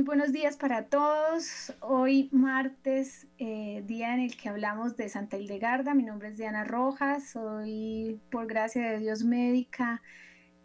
[0.00, 1.74] Muy buenos días para todos.
[1.80, 5.92] Hoy martes, eh, día en el que hablamos de Santa Hildegarda.
[5.92, 10.00] Mi nombre es Diana Rojas, soy por gracia de Dios médica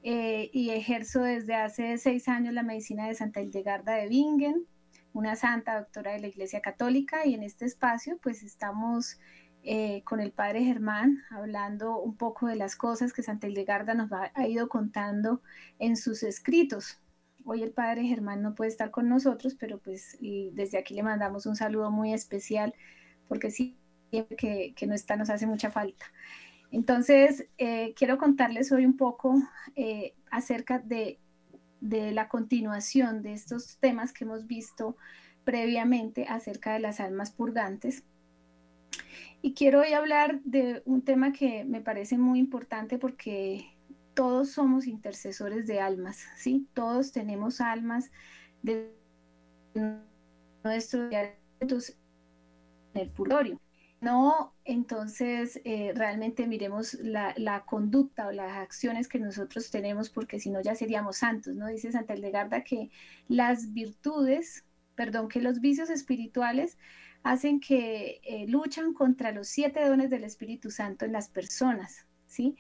[0.04, 4.66] eh, y ejerzo desde hace seis años la medicina de Santa Hildegarda de Bingen,
[5.12, 9.20] una santa doctora de la Iglesia Católica y en este espacio pues estamos
[9.64, 14.10] eh, con el Padre Germán hablando un poco de las cosas que Santa Hildegarda nos
[14.14, 15.42] ha ido contando
[15.78, 17.02] en sus escritos
[17.46, 21.46] Hoy el padre Germán no puede estar con nosotros, pero pues desde aquí le mandamos
[21.46, 22.74] un saludo muy especial
[23.28, 23.78] porque sí,
[24.12, 26.06] que, que no está nos hace mucha falta.
[26.72, 29.36] Entonces, eh, quiero contarles hoy un poco
[29.76, 31.20] eh, acerca de,
[31.80, 34.98] de la continuación de estos temas que hemos visto
[35.44, 38.04] previamente acerca de las almas purgantes.
[39.42, 43.75] Y quiero hoy hablar de un tema que me parece muy importante porque
[44.16, 46.68] todos somos intercesores de almas, ¿sí?
[46.74, 48.12] Todos tenemos almas
[48.64, 48.92] de
[50.64, 51.36] nuestro en
[52.96, 53.60] el purgatorio.
[54.02, 60.50] No, entonces eh, realmente miremos la, conducta o las acciones que nosotros tenemos, porque si
[60.50, 61.68] no ya seríamos santos, ¿no?
[61.68, 62.92] Dice Santa Eldegarda que
[63.28, 64.64] las virtudes,
[64.96, 66.78] perdón, que los vicios espirituales
[67.24, 72.56] hacen que eh, luchan contra los siete dones del Espíritu Santo en las personas, ¿sí?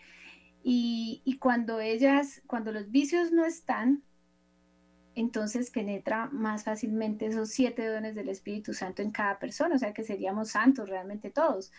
[0.68, 4.02] Y, cuando ellas, cuando los vicios no están,
[5.14, 9.94] entonces penetra más fácilmente esos siete dones del Espíritu Santo en cada persona, o sea
[9.94, 11.72] que seríamos santos realmente todos.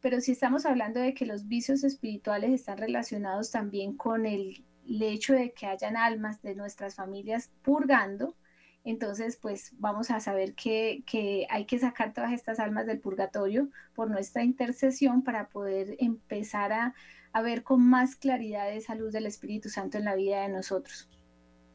[0.00, 5.34] Pero si estamos hablando de que los vicios espirituales están relacionados también con el, hecho
[5.34, 8.36] de que hayan almas de nuestras familias purgando,
[8.84, 11.02] entonces pues vamos a saber que,
[11.50, 16.94] hay que sacar todas estas almas del purgatorio por nuestra intercesión para poder empezar a,
[17.32, 21.08] a ver con más claridad esa luz del Espíritu Santo en la vida de nosotros.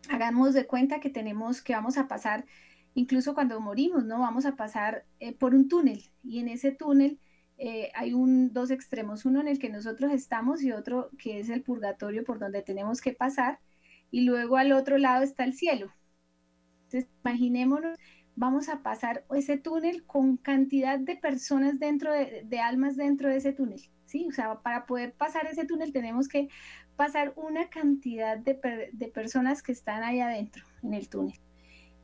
[0.10, 2.46] Hagamos de cuenta que tenemos que vamos a pasar,
[2.94, 4.20] incluso cuando morimos, ¿no?
[4.20, 7.20] Vamos a pasar eh, por un túnel y en ese túnel
[7.58, 11.50] eh, hay un, dos extremos, uno en el que nosotros estamos y otro que es
[11.50, 13.60] el purgatorio por donde tenemos que pasar
[14.12, 15.94] y luego al otro lado está el cielo.
[16.86, 17.98] Entonces, imaginémonos,
[18.36, 23.54] vamos a pasar ese túnel con cantidad de personas dentro de almas dentro de ese
[23.54, 23.93] túnel.
[24.14, 24.28] ¿Sí?
[24.30, 26.48] O sea, para poder pasar ese túnel tenemos que
[26.96, 28.54] pasar una cantidad de,
[29.12, 31.40] personas que están ahí adentro, en el túnel.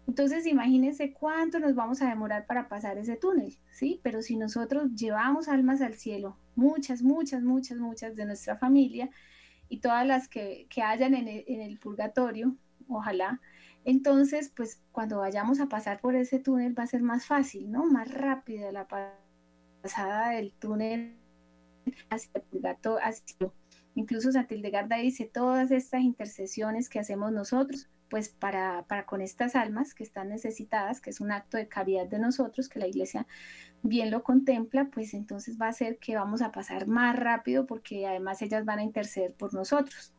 [0.08, 4.00] Entonces, imagínense cuánto nos vamos a demorar para pasar ese túnel, ¿sí?
[4.02, 9.12] Pero si nosotros llevamos almas al cielo, muchas, muchas, muchas, muchas de nuestra familia
[9.70, 12.56] y todas las que, hayan en el, en el, purgatorio,
[12.88, 13.40] ojalá,
[13.86, 17.86] entonces, pues cuando vayamos a pasar por ese túnel va a ser más fácil, ¿no?
[17.86, 18.88] Más rápida la
[19.84, 21.19] pasada del túnel
[22.10, 23.54] hacia el purgatorio,
[23.96, 29.94] incluso Santildegarda dice todas estas intercesiones que hacemos nosotros, pues para, para con estas almas
[29.94, 33.28] que están necesitadas, que es un acto de caridad de nosotros, que la iglesia
[33.84, 38.08] bien lo contempla, pues entonces va a ser que vamos a pasar más rápido porque
[38.08, 40.14] además ellas van a interceder por nosotros.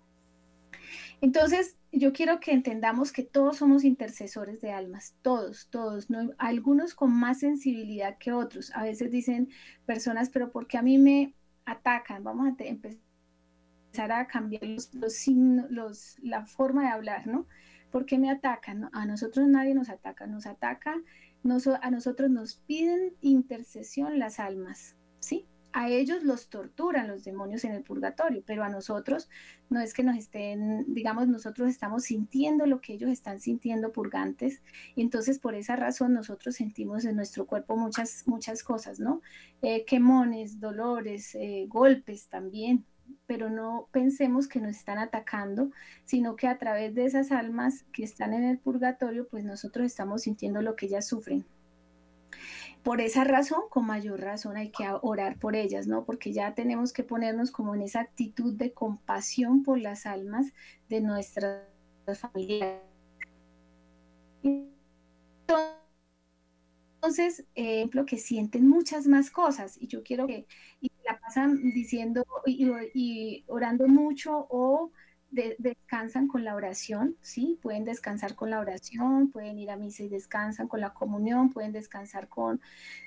[1.20, 6.30] Entonces, yo quiero que entendamos que todos somos intercesores de almas, todos, todos, ¿no?
[6.38, 8.72] algunos con más sensibilidad que otros.
[8.75, 9.50] A veces dicen
[9.86, 11.34] personas, pero porque a mí me,
[11.70, 17.47] atacan, vamos a empezar a cambiar los, signos, los, la forma de hablar, ¿no?
[17.91, 18.88] ¿Por qué me atacan?
[18.92, 25.47] A nosotros nadie nos ataca, nos ataca, a nosotros nos piden intercesión las almas, ¿sí?
[25.72, 29.28] A ellos los torturan los demonios en el purgatorio, pero a nosotros
[29.69, 34.62] no es que nos estén, digamos, nosotros estamos sintiendo lo que ellos están sintiendo purgantes,
[34.97, 39.22] y entonces por esa razón nosotros sentimos en nuestro cuerpo muchas, muchas cosas, ¿no?
[39.62, 42.84] Eh, quemones, dolores, eh, golpes también,
[43.27, 45.71] pero no pensemos que nos están atacando,
[46.04, 50.22] sino que a través de esas almas que están en el purgatorio, pues nosotros estamos
[50.22, 51.45] sintiendo lo que ellas sufren.
[52.82, 56.04] Por esa razón, con mayor razón hay que orar por ellas, ¿no?
[56.04, 60.53] Porque ya tenemos que ponernos como en esa actitud de compasión por las almas
[60.88, 61.66] de nuestras
[62.15, 62.80] familias.
[67.03, 70.47] Entonces, ejemplo, que sienten muchas más cosas y yo quiero que
[70.80, 74.91] y la pasan diciendo y orando mucho o
[75.30, 77.59] descansan con la oración, ¿sí?
[77.62, 81.72] Pueden descansar con la oración, pueden ir a misa y descansan con la comunión, pueden
[81.72, 82.60] descansar con,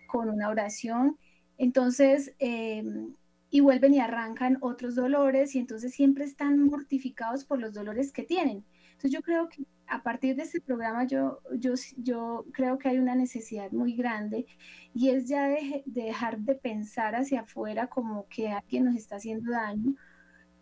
[0.08, 1.18] con una oración.
[1.58, 3.14] Entonces, em,
[3.50, 8.24] y vuelven y arrancan otros dolores y entonces siempre están mortificados por los dolores que
[8.24, 8.66] tienen.
[8.94, 12.98] Entonces yo creo que a partir de este programa yo, yo, yo creo que hay
[12.98, 14.48] una necesidad muy grande
[14.96, 19.52] y es ya de dejar de pensar hacia afuera como que alguien nos está haciendo
[19.52, 19.94] daño,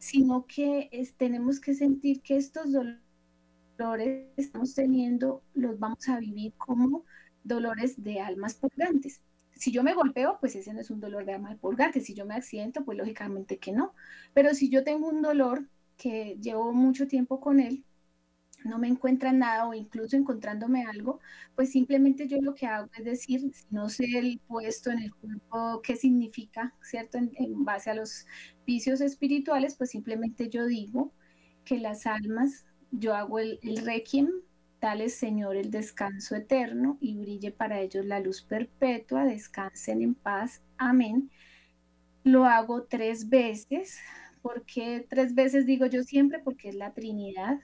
[0.02, 6.54] sino que tenemos que sentir que estos dolores que estamos teniendo los vamos a vivir
[6.58, 7.06] como
[7.44, 9.22] dolores de almas purgantes.
[9.54, 12.02] Si yo me golpeo, pues ese no es un dolor de alma purgante.
[12.02, 13.94] Si yo me accidento, pues lógicamente que no.
[14.34, 17.86] Pero si yo tengo un dolor que llevo mucho tiempo con él,
[18.64, 21.20] no me encuentra nada o incluso encontrándome algo,
[21.56, 25.14] pues simplemente yo lo que hago es decir, si no sé el puesto en el
[25.14, 27.18] cuerpo, qué significa, ¿cierto?
[27.18, 28.26] En, base a los
[28.66, 31.14] vicios espirituales, pues simplemente yo digo
[31.66, 34.30] que las almas, yo hago el, el requiem,
[34.80, 40.62] dale Señor el descanso eterno y brille para ellos la luz perpetua, descansen en paz,
[40.78, 41.30] amén.
[42.24, 44.00] Lo hago tres veces,
[44.42, 47.60] porque tres veces digo yo siempre, porque es la Trinidad,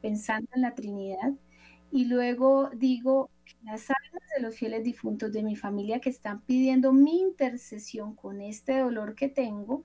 [0.00, 1.32] pensando en la Trinidad.
[1.92, 3.30] Y luego digo,
[3.62, 8.40] las almas de los fieles difuntos de mi familia que están pidiendo mi intercesión con
[8.40, 9.84] este dolor que tengo,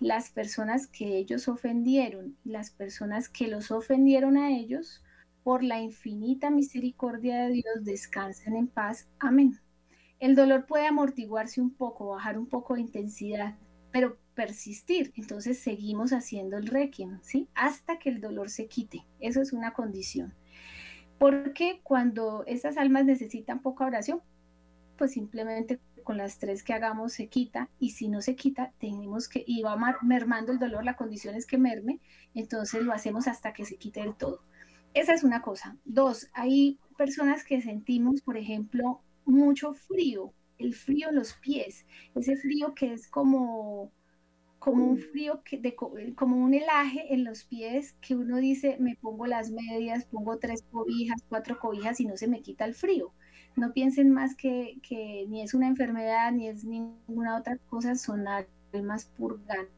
[0.00, 5.02] las personas que ellos ofendieron, las personas que los ofendieron a ellos,
[5.42, 9.08] por la infinita misericordia de Dios, descansen en paz.
[9.20, 9.58] Amén.
[10.18, 13.56] El dolor puede amortiguarse un poco, bajar un poco de intensidad,
[13.92, 15.12] pero persistir.
[15.16, 17.48] Entonces seguimos haciendo el requiem, ¿sí?
[17.56, 19.04] Hasta que el dolor se quite.
[19.18, 20.32] Eso es una condición.
[21.18, 24.20] Porque cuando esas almas necesitan poca oración,
[24.96, 29.28] pues simplemente con las tres que hagamos se quita y si no se quita tenemos
[29.28, 31.98] que y va mermando el dolor, la condición es que merme,
[32.32, 34.40] entonces lo hacemos hasta que se quite del todo.
[34.94, 35.76] Esa es una cosa.
[35.84, 42.36] Dos, hay personas que sentimos, por ejemplo, mucho frío, el frío en los pies, ese
[42.36, 43.90] frío que es como
[44.66, 45.76] como un frío, que de,
[46.16, 50.64] como un helaje en los pies que uno dice, me pongo las medias, pongo tres
[50.72, 53.12] cobijas, cuatro cobijas y no se me quita el frío.
[53.54, 58.24] No piensen más que, que ni es una enfermedad ni es ninguna otra cosa, son
[58.26, 59.75] almas purgantes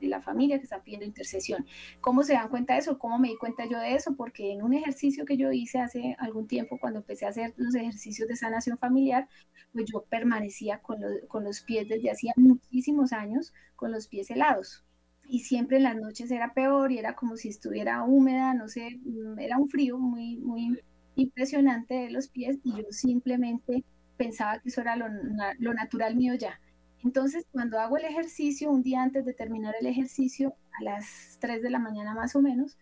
[0.00, 1.66] de la familia que está pidiendo intercesión.
[2.00, 2.98] ¿Cómo se dan cuenta de eso?
[2.98, 4.14] ¿Cómo me di cuenta yo de eso?
[4.16, 7.74] Porque en un ejercicio que yo hice hace algún tiempo, cuando empecé a hacer los
[7.74, 9.28] ejercicios de sanación familiar,
[9.72, 14.84] pues yo permanecía con, con los pies desde hacía muchísimos años, con los pies helados.
[15.24, 19.00] Y siempre en las noches era peor y era como si estuviera húmeda, no sé,
[19.04, 20.78] mm, era un frío muy, muy
[21.16, 23.84] impresionante de los pies y yo simplemente
[24.16, 25.06] pensaba que eso era lo,
[25.58, 26.60] lo natural mío ya.
[27.04, 31.62] Entonces, cuando hago el ejercicio, un día antes de terminar el ejercicio, a las 3
[31.62, 32.78] de la mañana más o menos,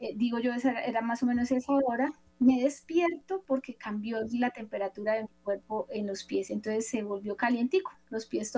[0.00, 4.50] eh, digo yo, esa era más o menos esa hora, me despierto porque cambió la
[4.50, 8.52] temperatura de mi cuerpo en los pies, entonces se volvió calientico, los pies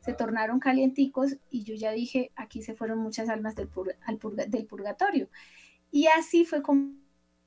[0.00, 3.70] se tornaron calienticos y yo ya dije, aquí se fueron muchas almas del,
[4.48, 5.28] del purgatorio.
[5.90, 6.94] Y así fue como,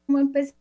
[0.07, 0.55] empecé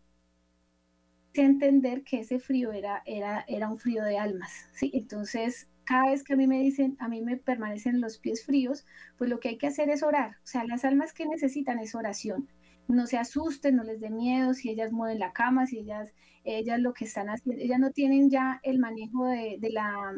[1.37, 4.91] a entender que ese frío era, era, era un frío de almas, ¿sí?
[4.95, 8.85] Entonces cada vez que a mí me dicen, a mí me permanecen los pies fríos,
[9.17, 10.37] pues lo que hay que hacer es orar.
[10.45, 12.49] O sea, las almas que necesitan es oración.
[12.89, 16.13] No se asusten, no les dé miedo si ellas mueven la cama, si ellas,
[16.45, 20.13] ellas lo que están haciendo, ellas no tienen ya el manejo de, de la,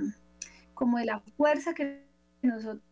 [0.75, 2.05] como de la fuerza que
[2.43, 2.83] nosotros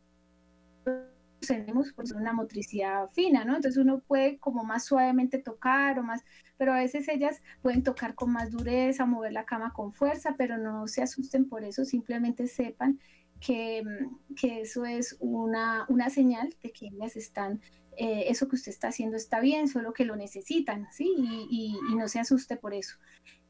[1.40, 3.57] tenemos por una motricidad fina, ¿no?
[3.57, 6.25] Entonces uno puede como más suavemente tocar o más,
[6.57, 10.59] pero a veces ellas pueden tocar con más dureza, mover la cama con fuerza, pero
[10.59, 12.99] no se asusten por eso, simplemente sepan
[13.40, 17.61] que, mm, que eso es una, una, señal de que ellas están,
[17.97, 21.12] eh, eso que usted está haciendo está bien, solo que lo necesitan, ¿sí?
[21.16, 22.97] Y, y, no se asuste por eso.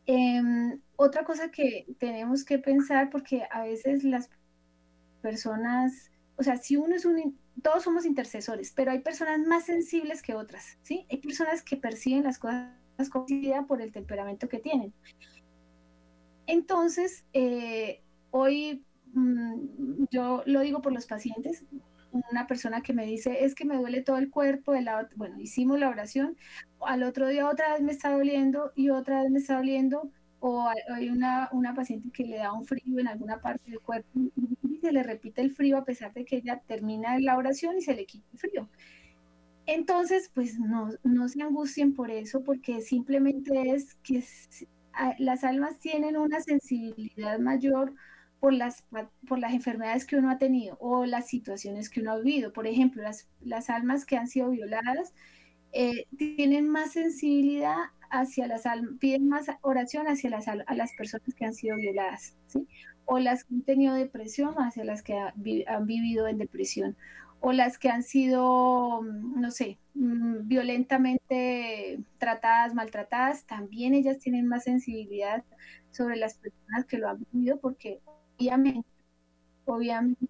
[0.07, 4.31] Em, otra cosa que tenemos que pensar, porque a veces las
[5.21, 10.23] personas, o sea, si uno es un, todos somos intercesores, pero hay personas más sensibles
[10.23, 11.07] que otras, ¿sí?
[11.11, 12.71] Hay personas que perciben las cosas
[13.67, 14.93] por el temperamento que tienen.
[16.47, 21.65] Entonces, eh, hoy mm, yo lo digo por los pacientes,
[22.31, 24.73] una persona que me dice, es que me duele todo el cuerpo,
[25.17, 26.37] bueno, hicimos la oración,
[26.81, 30.11] al otro día otra vez me está doliendo y otra vez me está doliendo,
[30.41, 34.09] o hay una, una paciente que le da un frío en alguna parte del cuerpo
[34.87, 37.95] se le repite el frío a pesar de que ella termina la oración y se
[37.95, 38.69] le quita el frío.
[39.67, 44.23] Entonces, pues no, no se angustien por eso, porque simplemente es que
[45.19, 47.95] las almas tienen una sensibilidad mayor
[48.39, 48.85] por las,
[49.27, 52.53] por las enfermedades que uno ha tenido o las situaciones que uno ha vivido.
[52.53, 55.15] Por ejemplo, las, las almas que han sido violadas
[55.73, 57.77] eh, tienen más sensibilidad
[58.09, 62.37] hacia las almas, piden más oración hacia las, a las personas que han sido violadas,
[62.47, 62.69] ¿sí?
[63.07, 66.97] O las que han tenido depresión hacia las que han vivido en depresión
[67.41, 74.47] o las que han sido, mm, no sé, mm, violentamente tratadas, maltratadas, también ellas tienen
[74.47, 75.45] más sensibilidad
[75.91, 78.01] sobre las personas que lo han vivido porque
[78.37, 78.89] obviamente,
[79.65, 80.29] obviamente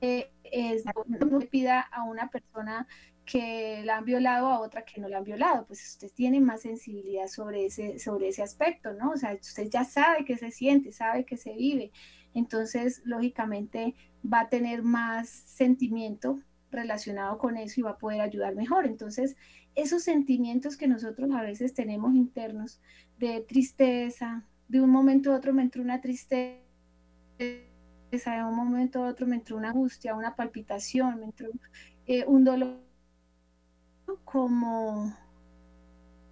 [0.00, 2.86] es, no pida a una persona
[3.24, 6.62] que la han violado a otra que no la han violado, pues usted tiene más
[6.62, 9.12] sensibilidad sobre ese, sobre ese aspecto, ¿no?
[9.12, 11.90] O sea, usted ya sabe que se siente, sabe que se vive,
[12.34, 13.94] entonces lógicamente
[14.30, 16.40] va a tener más sentimiento
[16.70, 18.86] relacionado con eso y va a poder ayudar mejor.
[18.86, 19.36] Entonces,
[19.74, 22.80] esos sentimientos que nosotros a veces tenemos internos
[23.18, 26.60] de tristeza, de un momento a otro me entró una tristeza,
[27.38, 31.48] de un momento a otro me entró una angustia, una palpitación, me entró
[32.06, 32.83] eh, un dolor
[34.24, 35.16] como,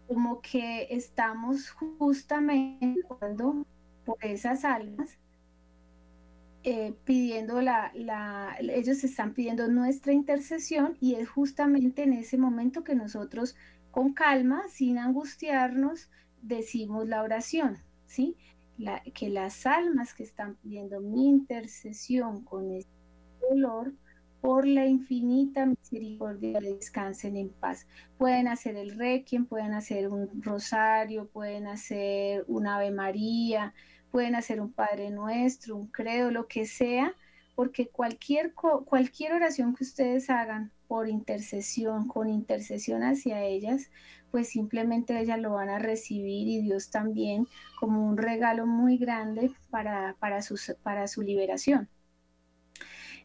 [0.06, 2.96] como que estamos justamente
[4.04, 5.18] por esas almas
[6.64, 12.84] eh, pidiendo la, la, ellos están pidiendo nuestra intercesión y es justamente en ese momento
[12.84, 13.56] que nosotros
[13.90, 16.08] con calma, sin angustiarnos,
[16.40, 18.36] decimos la oración, ¿sí?
[19.14, 22.92] Que las almas que están pidiendo mi intercesión con este
[23.50, 23.92] dolor,
[24.42, 27.86] por la infinita misericordia descansen en paz.
[28.18, 33.72] Pueden hacer el requiem, pueden hacer un rosario, pueden hacer un Ave María,
[34.10, 37.14] pueden hacer un Padre Nuestro, un credo, lo que sea,
[37.54, 43.90] porque cualquier, cualquier oración que ustedes hagan por intercesión, con intercesión hacia ellas,
[44.32, 47.46] pues simplemente ellas lo van a recibir y Dios también
[47.78, 50.40] como un regalo muy grande para, para,
[50.82, 51.88] para su liberación.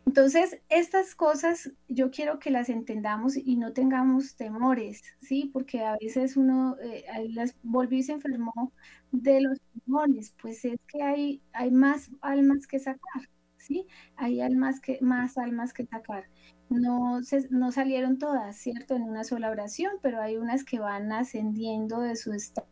[0.08, 5.50] Entonces, estas cosas yo quiero que las entendamos y no tengamos temores, ¿sí?
[5.52, 8.72] Porque a veces uno eh, las volvió y se enfermó
[9.12, 13.86] de los pulmones, pues es que hay, hay más almas que sacar, ¿sí?
[14.16, 16.30] Hay almas que, más almas que sacar.
[16.70, 18.96] No, no salieron todas, ¿cierto?
[18.96, 22.68] En una sola oración, pero hay unas que van ascendiendo de su estado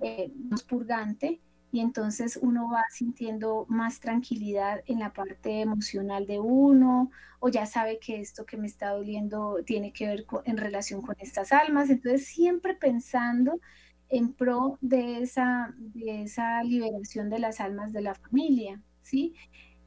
[0.00, 0.32] eh,
[0.68, 1.40] purgante
[1.76, 7.66] y entonces uno va sintiendo más tranquilidad en la parte emocional de uno o ya
[7.66, 11.90] sabe que esto que me está doliendo tiene que ver en relación con estas almas,
[11.90, 13.60] entonces siempre pensando
[14.08, 19.34] en pro de esa, de esa liberación de las almas de la familia, ¿sí?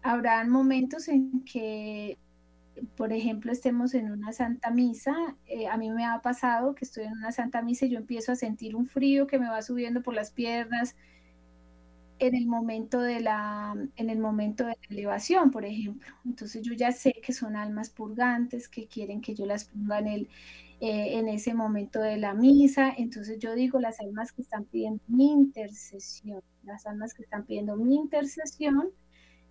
[0.03, 2.19] Habrán momentos en que
[2.95, 5.13] por ejemplo, estemos en una santa misa,
[5.47, 8.31] eh, a mí me ha pasado que estoy en una santa misa y yo empiezo
[8.31, 10.95] a sentir un frío que me va subiendo por las piernas,
[12.19, 16.07] en el momento de la, en el momento de la elevación, por ejemplo.
[16.25, 20.07] Entonces yo ya sé que son almas purgantes que quieren que yo las ponga en,
[20.07, 20.27] eh,
[21.17, 22.93] en ese momento de la misa.
[22.97, 27.75] Entonces yo digo las almas que están pidiendo mi intercesión, las almas que están pidiendo
[27.77, 28.89] mi intercesión,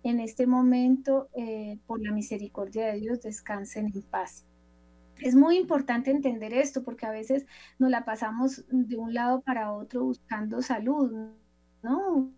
[0.03, 4.45] en este momento, eh, por la misericordia de Dios, descansen en paz.
[5.17, 7.45] Es muy importante entender esto porque a veces
[7.77, 11.11] nos la pasamos de un lado para otro buscando salud,
[11.83, 12.31] ¿no?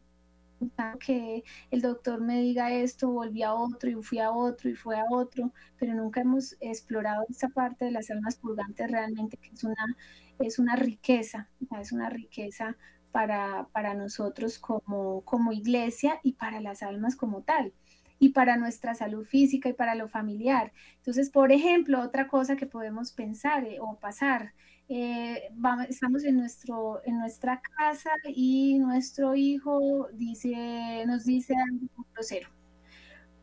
[0.99, 4.99] Que el doctor me diga esto, volví a otro y fui a otro y fue
[4.99, 9.63] a otro, pero nunca hemos explorado esta parte de las almas purgantes realmente, que es
[9.63, 9.97] una,
[10.39, 11.49] es una riqueza,
[11.79, 12.77] es una riqueza
[13.11, 17.73] para, para nosotros como, como iglesia y para las almas como tal
[18.19, 20.71] y para nuestra salud física y para lo familiar.
[20.97, 24.53] Entonces, por ejemplo, otra cosa que podemos pensar eh, o pasar
[24.89, 25.49] eh,
[25.89, 32.49] estamos en, nuestro, en nuestra casa y nuestro hijo dice, nos dice algo grosero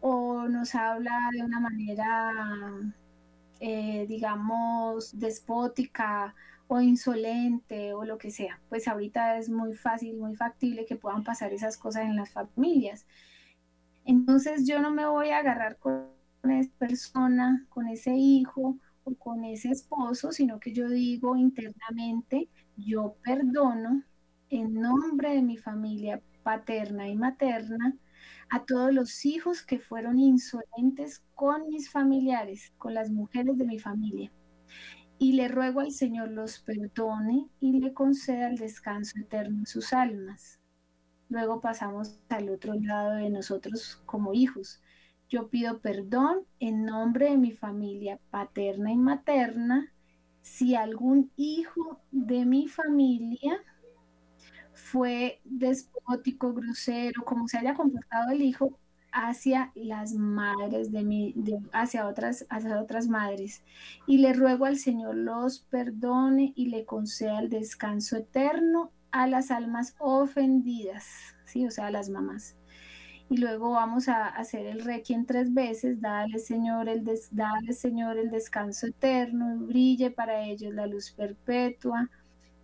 [0.00, 2.32] o nos habla de una manera,
[3.60, 6.34] eh, digamos, despótica
[6.68, 8.60] o insolente o lo que sea.
[8.68, 13.06] Pues ahorita es muy fácil, muy factible que puedan pasar esas cosas en las familias.
[14.04, 16.08] Entonces yo no me voy a agarrar con
[16.44, 18.78] esa persona, con ese hijo,
[19.16, 24.02] con ese esposo, sino que yo digo internamente, yo perdono
[24.50, 27.96] en nombre de mi familia paterna y materna
[28.50, 33.78] a todos los hijos que fueron insolentes con mis familiares, con las mujeres de mi
[33.78, 34.32] familia.
[35.18, 39.92] Y le ruego al Señor los perdone y le conceda el descanso eterno en sus
[39.92, 40.60] almas.
[41.28, 44.80] Luego pasamos al otro lado de nosotros como hijos.
[45.28, 49.92] Yo pido perdón en nombre de mi familia paterna y materna.
[50.40, 53.62] Si algún hijo de mi familia
[54.72, 58.78] fue despótico, grosero, como se haya comportado el hijo
[59.12, 61.34] hacia las madres de mi,
[61.72, 63.62] hacia otras, hacia otras madres.
[64.06, 69.50] Y le ruego al Señor los perdone y le conceda el descanso eterno a las
[69.50, 71.04] almas ofendidas,
[71.44, 72.56] sí, o sea, a las mamás
[73.30, 77.30] y luego vamos a hacer el requiem tres veces, dale Señor el, des,
[77.72, 82.10] Señor el descanso eterno, brille para ellos la luz perpetua,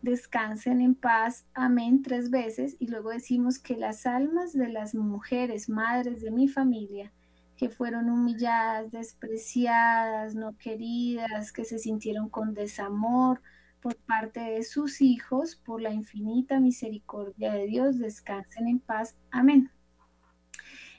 [0.01, 5.69] descansen en paz, amén tres veces y luego decimos que las almas de las mujeres,
[5.69, 7.13] madres de mi familia,
[7.57, 13.41] que fueron humilladas, despreciadas, no queridas, que se sintieron con desamor
[13.81, 19.15] por parte de sus hijos, por la infinita misericordia de Dios, descansen en paz.
[19.31, 19.71] Amén.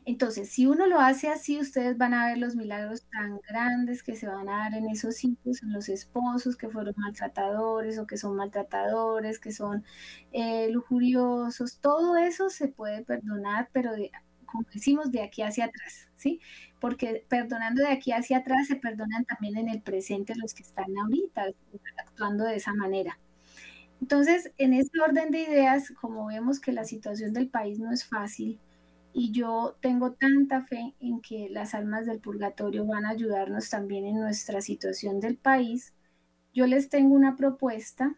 [0.07, 4.15] Entonces, si uno lo hace así, ustedes van a ver los milagros tan grandes que
[4.15, 8.17] se van a dar en esos hijos, en los esposos que fueron maltratadores o que
[8.17, 9.83] son maltratadores, que son
[10.31, 11.79] eh, lujuriosos.
[11.79, 13.91] Todo eso se puede perdonar, pero
[14.45, 16.39] como decimos, de aquí hacia atrás, ¿sí?
[16.79, 20.95] Porque perdonando de aquí hacia atrás se perdonan también en el presente los que están
[20.97, 21.47] ahorita
[21.97, 23.17] actuando de esa manera.
[24.01, 28.05] Entonces, en ese orden de ideas, como vemos que la situación del país no es
[28.05, 28.59] fácil,
[29.17, 34.05] y yo tengo tanta fe en que las almas del purgatorio van a ayudarnos también
[34.05, 35.93] en nuestra situación del país.
[36.53, 38.13] Yo les tengo una propuesta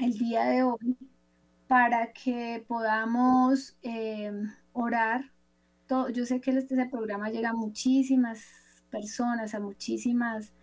[0.00, 0.96] el día de hoy
[1.68, 4.32] para que podamos eh,
[4.72, 5.32] orar.
[6.14, 8.42] yo sé que este programa llega a muchísimas
[8.90, 10.54] personas, a muchísimas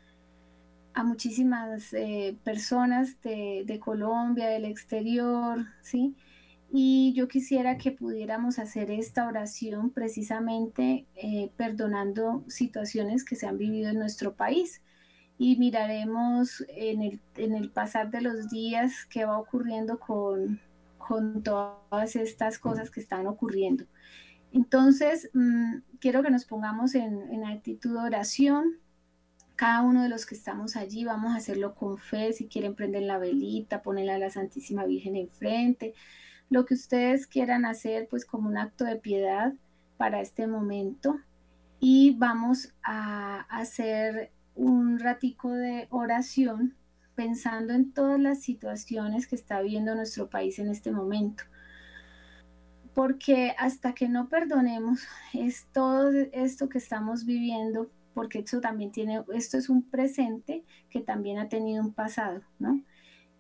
[0.96, 6.16] a muchísimas eh, personas de, de, Colombia, del exterior, ¿sí?
[6.70, 13.58] Y yo quisiera que pudiéramos hacer esta oración precisamente eh, perdonando situaciones que se han
[13.58, 14.82] vivido en nuestro país.
[15.38, 20.60] Y miraremos en el, en el pasar de los días qué va ocurriendo con,
[20.98, 23.86] con todas estas cosas que están ocurriendo.
[24.52, 28.80] Entonces, mm, quiero que nos pongamos en, en actitud de oración.
[29.56, 32.34] Cada uno de los que estamos allí vamos a hacerlo con fe.
[32.34, 35.94] Si quieren prender la velita, ponerla a la Santísima Virgen enfrente
[36.50, 39.54] lo que ustedes quieran hacer pues como un acto de piedad
[39.98, 41.20] para este momento
[41.80, 46.76] y vamos a hacer un ratico de oración
[47.16, 51.44] pensando en todas las situaciones que está viviendo nuestro país en este momento.
[52.94, 55.02] Porque hasta que no perdonemos
[55.34, 61.02] es todo esto que estamos viviendo, porque esto también tiene, esto es un presente que
[61.02, 62.82] también ha tenido un pasado, ¿no?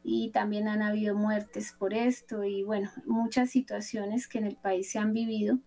[0.09, 4.89] Y también han habido muertes por esto y bueno, muchas situaciones que en el país
[4.89, 5.59] se han vivido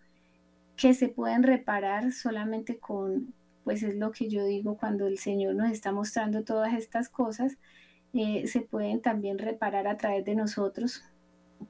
[0.78, 5.56] que se pueden reparar solamente con, pues es lo que yo digo cuando el Señor
[5.56, 7.58] nos está mostrando todas estas cosas,
[8.14, 11.04] eh, se pueden también reparar a través de nosotros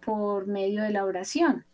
[0.07, 1.65] por medio de la oración.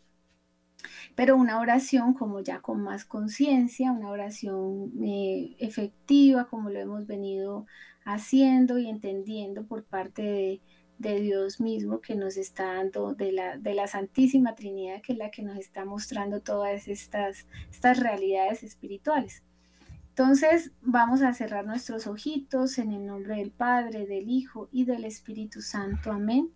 [1.14, 7.06] Pero una oración como ya con más conciencia, una oración eh, efectiva como lo hemos
[7.06, 7.66] venido
[8.06, 10.60] haciendo y entendiendo por parte de,
[10.98, 15.18] de Dios mismo que nos está dando, de la, de la Santísima Trinidad, que es
[15.18, 19.42] la que nos está mostrando todas estas, estas realidades espirituales.
[20.08, 25.04] Entonces vamos a cerrar nuestros ojitos en el nombre del Padre, del Hijo y del
[25.04, 26.10] Espíritu Santo.
[26.10, 26.50] Amén.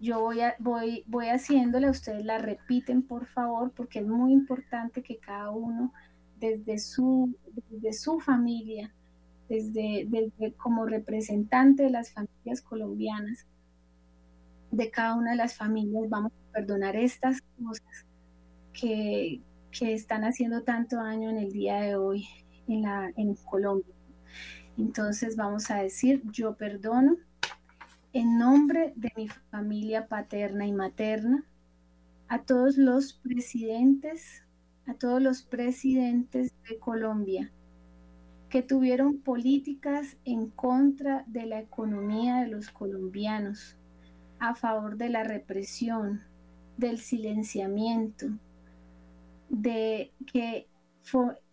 [0.00, 5.02] Yo voy, a, voy, voy haciéndole, ustedes la repiten por favor, porque es muy importante
[5.02, 5.92] que cada uno
[6.38, 7.34] desde su,
[7.70, 8.92] desde su familia,
[9.48, 13.46] desde, desde como representante de las familias colombianas,
[14.70, 18.06] de cada una de las familias, vamos a perdonar estas cosas
[18.72, 19.40] que,
[19.80, 22.26] están haciendo tanto daño en el día de hoy
[22.66, 23.94] en, la, en Colombia.
[24.76, 27.16] Entonces vamos a decir, yo perdono
[28.12, 31.44] en nombre de mi familia paterna y materna,
[32.28, 34.44] a todos los presidentes,
[34.86, 37.50] a todos los presidentes de Colombia
[38.50, 43.76] que tuvieron políticas en contra de la economía de los colombianos,
[44.40, 46.22] a favor de la represión,
[46.76, 48.26] del silenciamiento,
[49.50, 50.66] de que,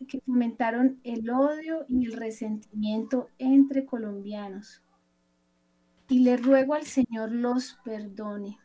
[0.07, 4.81] que fomentaron el odio y el resentimiento entre colombianos.
[6.09, 8.57] Y le ruego al Señor los perdone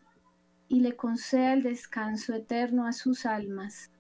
[0.69, 3.91] y le conceda el descanso eterno a sus almas.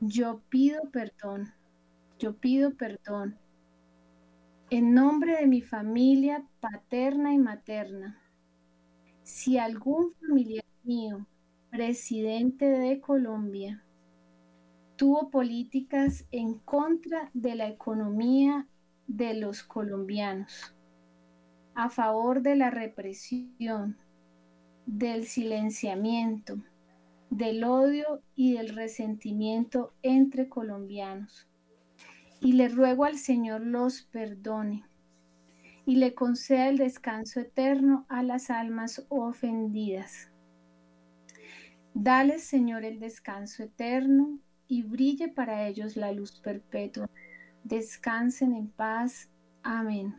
[0.00, 1.52] Yo pido perdón,
[2.18, 3.38] yo pido perdón
[4.70, 8.23] en nombre de mi familia paterna y materna
[9.24, 11.26] si algún familiar mío,
[11.70, 13.82] presidente de Colombia,
[14.96, 18.68] tuvo políticas en contra de la economía
[19.06, 20.76] de los colombianos,
[21.74, 23.96] a favor de la represión,
[24.84, 26.58] del silenciamiento,
[27.30, 31.48] del odio y del resentimiento entre colombianos.
[32.40, 34.84] Y le ruego al Señor los perdone
[35.86, 40.30] y le conceda el descanso eterno a las almas ofendidas.
[41.92, 47.08] Dale, Señor, el descanso eterno y brille para ellos la luz perpetua.
[47.62, 49.30] Descansen en paz.
[49.62, 50.16] Amén.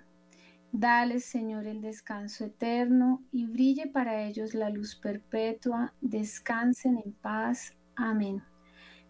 [0.72, 5.94] Dale, Señor, el descanso eterno y brille para ellos la luz perpetua.
[6.02, 7.74] Descansen en paz.
[7.96, 8.44] Amén.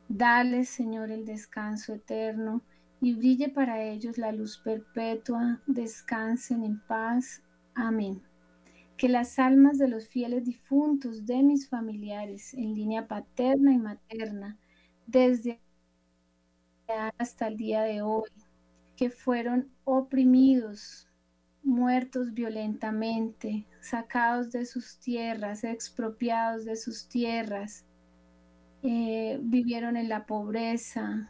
[0.07, 2.61] Dale, Señor, el descanso eterno
[3.05, 5.61] y brille para ellos la luz perpetua.
[5.67, 7.43] Descansen en paz.
[7.75, 8.23] Amén.
[8.97, 14.57] Que las almas de los fieles difuntos de mis familiares en línea paterna y materna,
[15.05, 15.61] desde
[17.19, 18.31] hasta el día de hoy,
[18.97, 21.07] que fueron oprimidos,
[21.61, 27.85] muertos violentamente, sacados de sus tierras, expropiados de sus tierras,
[28.81, 31.29] eh, vivieron en la pobreza,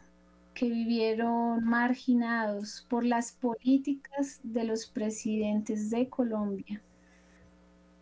[0.56, 6.82] que vivieron marginados por las políticas de los presidentes de Colombia.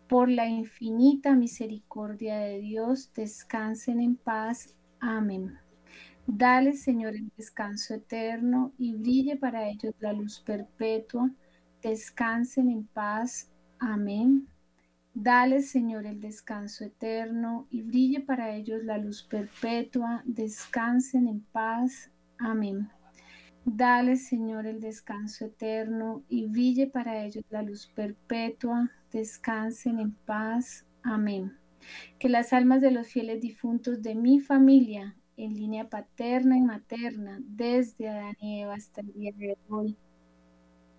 [0.07, 4.73] Por la infinita misericordia de Dios, descansen en paz.
[5.01, 5.59] Amén.
[6.25, 11.29] Dale, Señor, el descanso eterno y brille para ellos la luz perpetua.
[11.81, 13.51] Descansen en paz.
[13.79, 14.47] Amén.
[15.13, 20.23] Dale, Señor, el descanso eterno y brille para ellos la luz perpetua.
[20.25, 22.11] Descansen en paz.
[22.37, 22.89] Amén.
[23.65, 28.91] Dale, Señor, el descanso eterno y brille para ellos la luz perpetua.
[29.11, 30.85] Descansen en paz.
[31.01, 31.57] Amén.
[32.19, 37.39] Que las almas de los fieles difuntos de mi familia, en línea paterna y materna,
[37.41, 39.97] desde Adán y Eva hasta el día de hoy,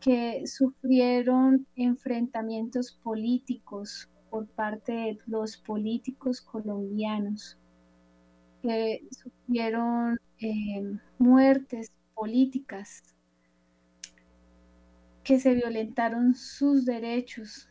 [0.00, 7.58] que sufrieron enfrentamientos políticos por parte de los políticos colombianos,
[8.62, 13.02] que sufrieron eh, muertes políticas,
[15.22, 17.68] que se violentaron sus derechos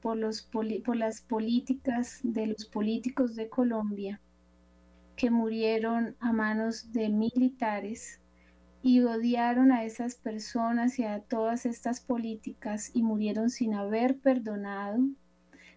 [0.00, 4.20] por, los por las políticas de los políticos de Colombia,
[5.16, 8.20] que murieron a manos de militares
[8.82, 14.98] y odiaron a esas personas y a todas estas políticas y murieron sin haber perdonado,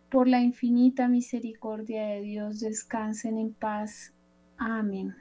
[0.10, 4.14] por la infinita misericordia de Dios descansen en paz.
[4.58, 5.16] Amén.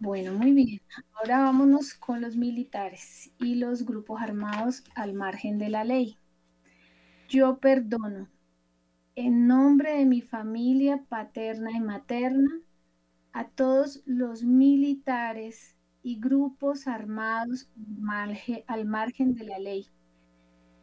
[0.00, 0.80] Bueno, muy bien.
[1.14, 6.18] Ahora vámonos con los militares y los grupos armados al margen de la ley.
[7.28, 8.28] Yo perdono
[9.16, 12.60] en nombre de mi familia paterna y materna
[13.32, 17.68] a todos los militares y grupos armados
[18.66, 19.88] al margen de la ley,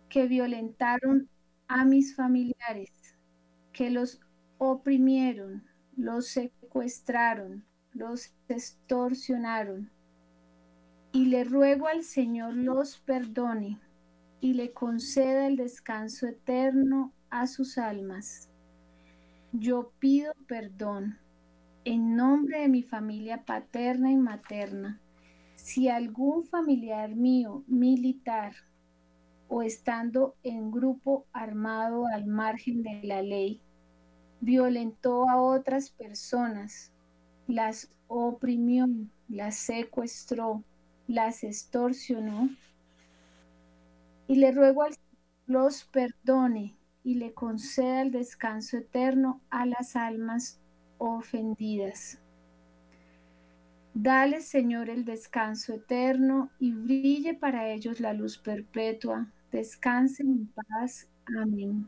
[0.09, 1.29] que violentaron
[1.67, 2.91] a mis familiares,
[3.73, 4.19] que los
[4.57, 5.63] oprimieron,
[5.95, 9.89] los secuestraron, los extorsionaron.
[11.11, 13.79] Y le ruego al Señor los perdone
[14.41, 18.49] y le conceda el descanso eterno a sus almas.
[19.53, 21.17] Yo pido perdón
[21.85, 24.99] en nombre de mi familia paterna y materna
[25.55, 28.53] si algún familiar mío militar
[29.47, 33.61] o estando en grupo armado al margen de la ley,
[34.41, 36.91] violentó a otras personas,
[37.47, 38.87] las oprimió,
[39.27, 40.63] las secuestró,
[41.07, 42.49] las extorsionó,
[44.27, 44.95] y le ruego al
[45.47, 50.59] los perdone y le conceda el descanso eterno a las almas
[50.97, 52.19] ofendidas.
[53.93, 59.31] Dale, Señor, el descanso eterno y brille para ellos la luz perpetua.
[59.51, 61.07] Descansen en paz.
[61.25, 61.87] Amén.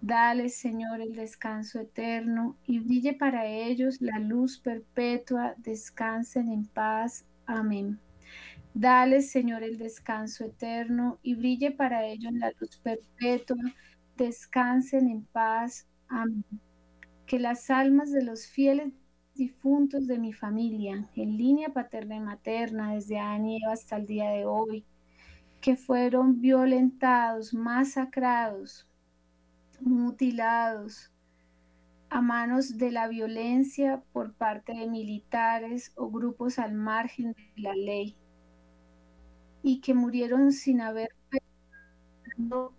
[0.00, 5.54] Dale, Señor, el descanso eterno y brille para ellos la luz perpetua.
[5.58, 7.26] Descansen en paz.
[7.46, 7.98] Amén.
[8.74, 13.56] Dale, Señor, el descanso eterno y brille para ellos la luz perpetua.
[14.16, 15.88] Descansen en paz.
[16.08, 16.44] Amén.
[17.26, 18.92] Que las almas de los fieles
[19.34, 24.44] difuntos de mi familia, en línea paterna y materna, desde año hasta el día de
[24.44, 24.84] hoy,
[25.60, 28.87] que fueron violentados, masacrados,
[29.80, 31.12] mutilados
[32.10, 37.74] a manos de la violencia por parte de militares o grupos al margen de la
[37.74, 38.16] ley
[39.62, 41.14] y que murieron sin haber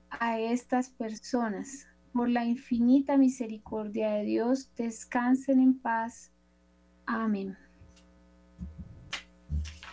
[0.10, 1.88] a estas personas.
[2.14, 6.32] Por la infinita misericordia de Dios, descansen en paz
[7.12, 7.58] Amén.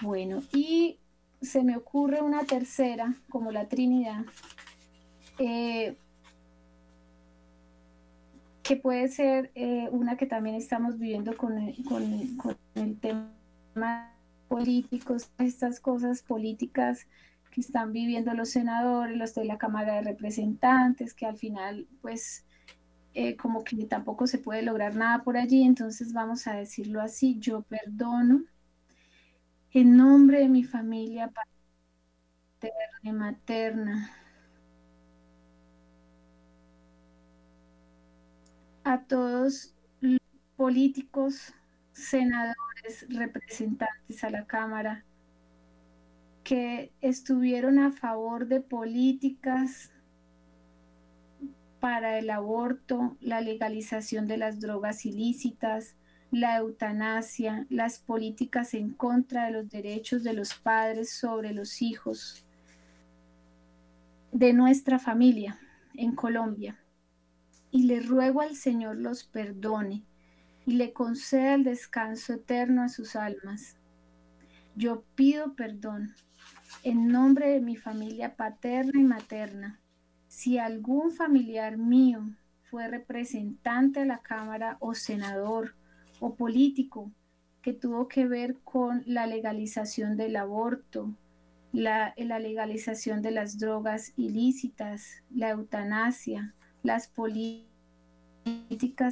[0.02, 0.98] Bueno, y
[1.40, 4.26] se me ocurre una tercera, como la Trinidad,
[5.38, 5.96] eh,
[8.66, 14.12] que puede ser eh, una que también estamos viviendo con el, tema
[14.48, 17.06] políticos, estas cosas políticas
[17.50, 22.44] que están viviendo los senadores, los de la Cámara de Representantes, que al final, pues,
[23.14, 27.38] eh, como que tampoco se puede lograr nada por allí, entonces vamos a decirlo así,
[27.38, 28.44] yo perdono
[29.72, 31.30] en nombre de mi familia
[32.58, 34.10] paterna y materna.
[38.86, 40.20] A todos los
[40.56, 41.52] políticos
[41.90, 45.04] senadores, representantes a la Cámara,
[46.44, 49.90] que estuvieron a favor de políticas
[51.80, 55.96] para el aborto, la legalización de las drogas ilícitas,
[56.30, 62.46] la eutanasia, las políticas en contra de los derechos de los padres sobre los hijos
[64.30, 65.58] de nuestra familia
[65.96, 66.78] en Colombia.
[67.76, 70.02] Y le ruego al Señor los perdone
[70.64, 73.76] y le conceda el descanso eterno a sus almas.
[74.74, 76.14] Yo pido perdón
[76.84, 79.78] en nombre de mi familia paterna y materna.
[80.26, 82.22] Si algún familiar mío
[82.62, 85.74] fue representante de la Cámara o senador,
[86.18, 87.12] o político
[87.60, 91.14] que tuvo que ver con la legalización del aborto,
[91.72, 97.65] la, la, legalización de las drogas ilícitas, la eutanasia, las políticas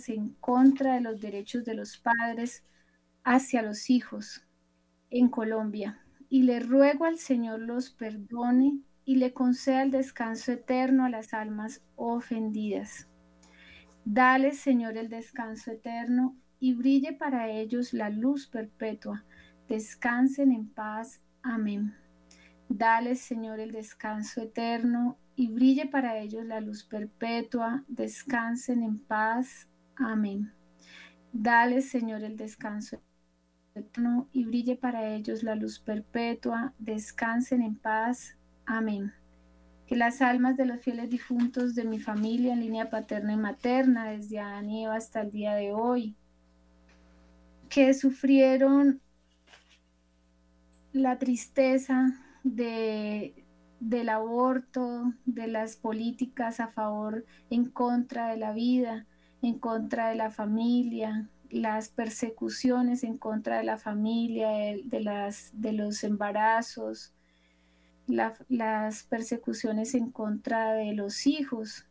[0.08, 2.64] en contra de los derechos de los padres
[3.22, 4.46] hacia los hijos
[5.10, 6.00] en Colombia.
[6.28, 11.34] Y le ruego al Señor los perdone y le conceda el descanso eterno a las
[11.34, 13.08] almas ofendidas.
[14.04, 19.24] Dale, Señor, el descanso eterno y brille para ellos la luz perpetua.
[19.68, 21.22] Descansen en paz.
[21.42, 21.94] Amén.
[22.68, 27.84] Dale, Señor, el descanso eterno y brille para ellos la luz perpetua.
[27.88, 29.68] Descansen en paz.
[29.96, 30.52] Amén.
[31.32, 33.00] Dale, Señor, el descanso
[33.74, 36.72] eterno y brille para ellos la luz perpetua.
[36.78, 38.36] Descansen en paz.
[38.66, 39.12] Amén.
[39.86, 44.10] Que las almas de los fieles difuntos de mi familia en línea paterna y materna,
[44.10, 46.16] desde Adán hasta el día de hoy,
[47.68, 49.00] que sufrieron
[50.92, 52.06] la tristeza
[52.44, 53.43] de,
[53.80, 59.06] del aborto, de las políticas a favor, en contra de la vida,
[59.42, 64.48] en contra de la familia, las persecuciones en contra de la familia,
[64.84, 67.14] de, las, de los embarazos,
[68.06, 71.86] las persecuciones en contra de los hijos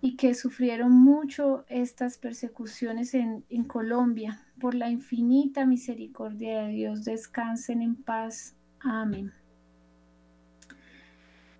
[0.00, 4.46] y que sufrieron mucho estas persecuciones en, Colombia.
[4.60, 8.54] Por la infinita misericordia de Dios, descansen en paz.
[8.80, 9.32] Amén.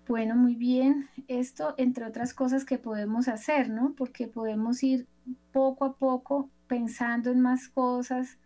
[0.07, 1.09] Bueno, muy bien.
[1.27, 3.93] Esto, entre otras cosas que podemos hacer, ¿no?
[3.95, 5.07] Porque podemos ir
[5.51, 8.39] poco a poco pensando en más cosas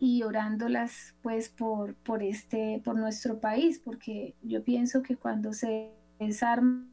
[0.00, 5.92] y orándolas, pues, por, por este, por nuestro país, porque yo pienso que cuando se
[6.18, 6.86] desarma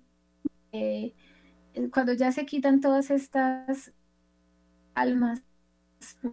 [0.73, 1.13] eh,
[1.73, 3.93] eh, cuando ya se quitan todas estas
[4.95, 5.43] almas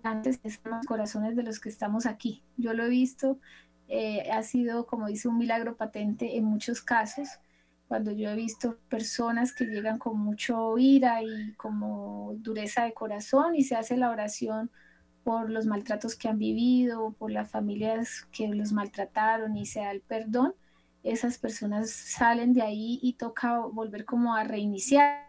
[0.03, 2.43] antes los corazones de los que estamos aquí.
[2.57, 3.39] Yo lo he visto,
[3.89, 7.29] eh, ha sido, como dice, un milagro patente en muchos casos,
[7.89, 13.57] cuando yo he visto personas que llegan con mucho ira y como dureza de corazón
[13.57, 14.71] y se hace la oración
[15.25, 19.91] por los maltratos que han vivido, por las familias que los maltrataron y se da
[19.91, 20.55] el perdón,
[21.03, 25.29] esas personas salen de ahí y toca volver como a reiniciar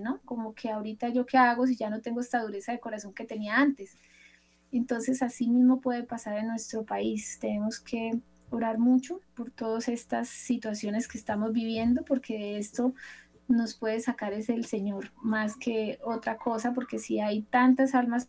[0.00, 0.20] ¿no?
[0.24, 3.24] Como que ahorita yo qué hago si ya no tengo esta dureza de corazón que
[3.24, 3.96] tenía antes.
[4.72, 7.38] Entonces así mismo puede pasar en nuestro país.
[7.40, 12.94] Tenemos que orar mucho por todas estas situaciones que estamos viviendo, porque esto
[13.48, 18.28] nos puede sacar es el Señor más que otra cosa, porque si hay tantas almas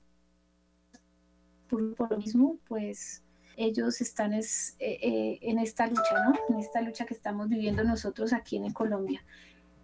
[1.69, 3.23] por, lo mismo, pues
[3.55, 6.33] ellos están es, eh, eh, en esta lucha, ¿no?
[6.49, 9.23] En esta lucha que estamos viviendo nosotros aquí en Colombia.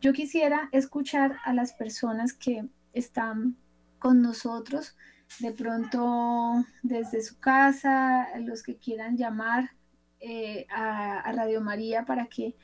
[0.02, 3.56] Yo quisiera escuchar a las personas que están
[4.00, 4.96] con nosotros,
[5.40, 9.72] de pronto desde su casa, los que quieran llamar
[10.20, 12.56] eh, a, Radio María para que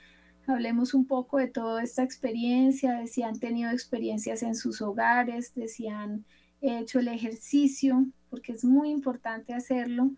[0.48, 5.54] hablemos un poco de toda esta experiencia, de si han tenido experiencias en sus hogares,
[5.56, 6.26] de si han
[6.62, 10.12] hecho el ejercicio, porque es muy importante hacerlo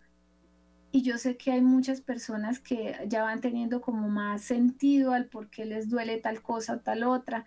[0.96, 5.26] y yo sé que hay muchas personas que ya van teniendo como más sentido al
[5.26, 7.44] por qué les duele tal cosa o tal otra.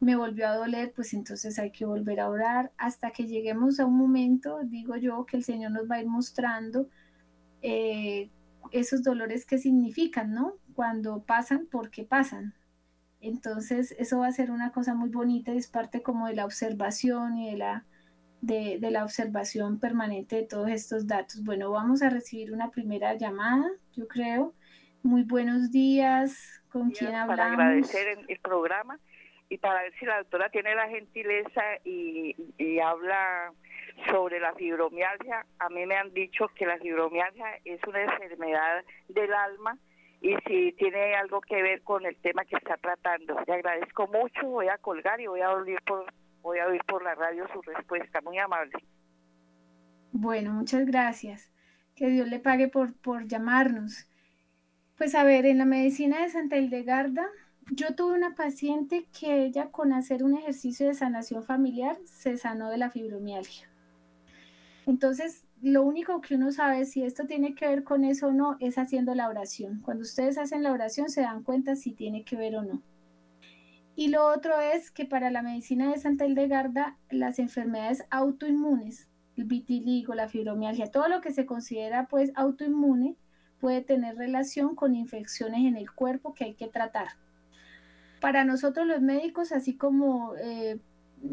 [0.00, 3.84] Me volvió a doler, pues entonces hay que volver a orar hasta que lleguemos a
[3.84, 6.88] un momento, digo yo, que el Señor nos va a ir mostrando
[7.60, 8.30] eh,
[8.72, 10.54] esos dolores que significan, ¿no?
[10.74, 12.54] Cuando pasan, ¿por qué pasan?
[13.20, 16.44] Entonces, eso va a ser una cosa muy bonita y es parte como de la
[16.44, 17.84] observación y de la
[18.40, 21.42] de, la observación permanente de todos estos datos.
[21.44, 24.54] Bueno, vamos a recibir una primera llamada, yo creo.
[25.02, 27.36] Muy buenos días, ¿con quién hablamos?
[27.36, 28.98] Para agradecer el, programa
[29.48, 33.52] y para ver si la doctora tiene la gentileza y, y habla
[34.10, 35.46] sobre la fibromialgia.
[35.58, 39.78] A mí me han dicho que la fibromialgia es una enfermedad del alma
[40.20, 43.36] y si tiene algo que ver con el tema que está tratando.
[43.46, 46.06] Le agradezco mucho, voy a colgar y voy a volver por
[46.42, 48.20] voy a oír por la radio su respuesta.
[48.20, 48.72] Muy amable.
[50.12, 51.50] Bueno, muchas gracias.
[51.96, 54.08] Que Dios le pague por, por llamarnos.
[54.96, 57.26] Pues a ver, en la medicina de Santa Hildegarda,
[57.70, 62.70] yo tuve una paciente que ella con hacer un ejercicio de sanación familiar se sanó
[62.70, 63.68] de la fibromialgia.
[64.86, 68.56] Entonces, lo único que uno sabe si esto tiene que ver con eso o no
[68.60, 69.80] es haciendo la oración.
[69.84, 72.82] Cuando ustedes hacen la oración se dan cuenta si tiene que ver o no.
[73.96, 79.44] Y lo otro es que para la medicina de Santa Hildegarda, las enfermedades autoinmunes, el
[79.44, 83.16] vitiligo, la fibromialgia, todo lo que se considera pues autoinmune
[83.58, 87.08] puede tener relación con infecciones en el cuerpo que hay que tratar.
[88.20, 90.78] Para nosotros los médicos, así como eh,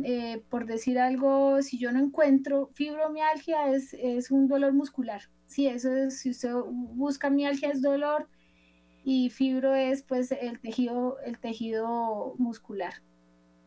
[0.04, 5.22] eh, por decir algo, si yo no encuentro fibromialgia es, es un dolor muscular.
[5.46, 8.28] Sí, eso es, si usted busca mialgia es dolor,
[9.04, 12.94] y fibro es pues el tejido, el tejido muscular.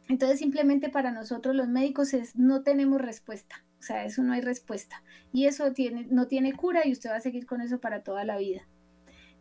[0.08, 4.40] Entonces simplemente para nosotros los médicos es no tenemos respuesta, o sea, eso no hay
[4.40, 5.02] respuesta
[5.32, 8.24] y eso tiene, no tiene cura y usted va a seguir con eso para toda
[8.24, 8.66] la vida.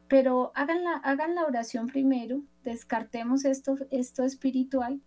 [0.08, 5.02] Pero hagan la, hagan la oración primero, descartemos esto, esto espiritual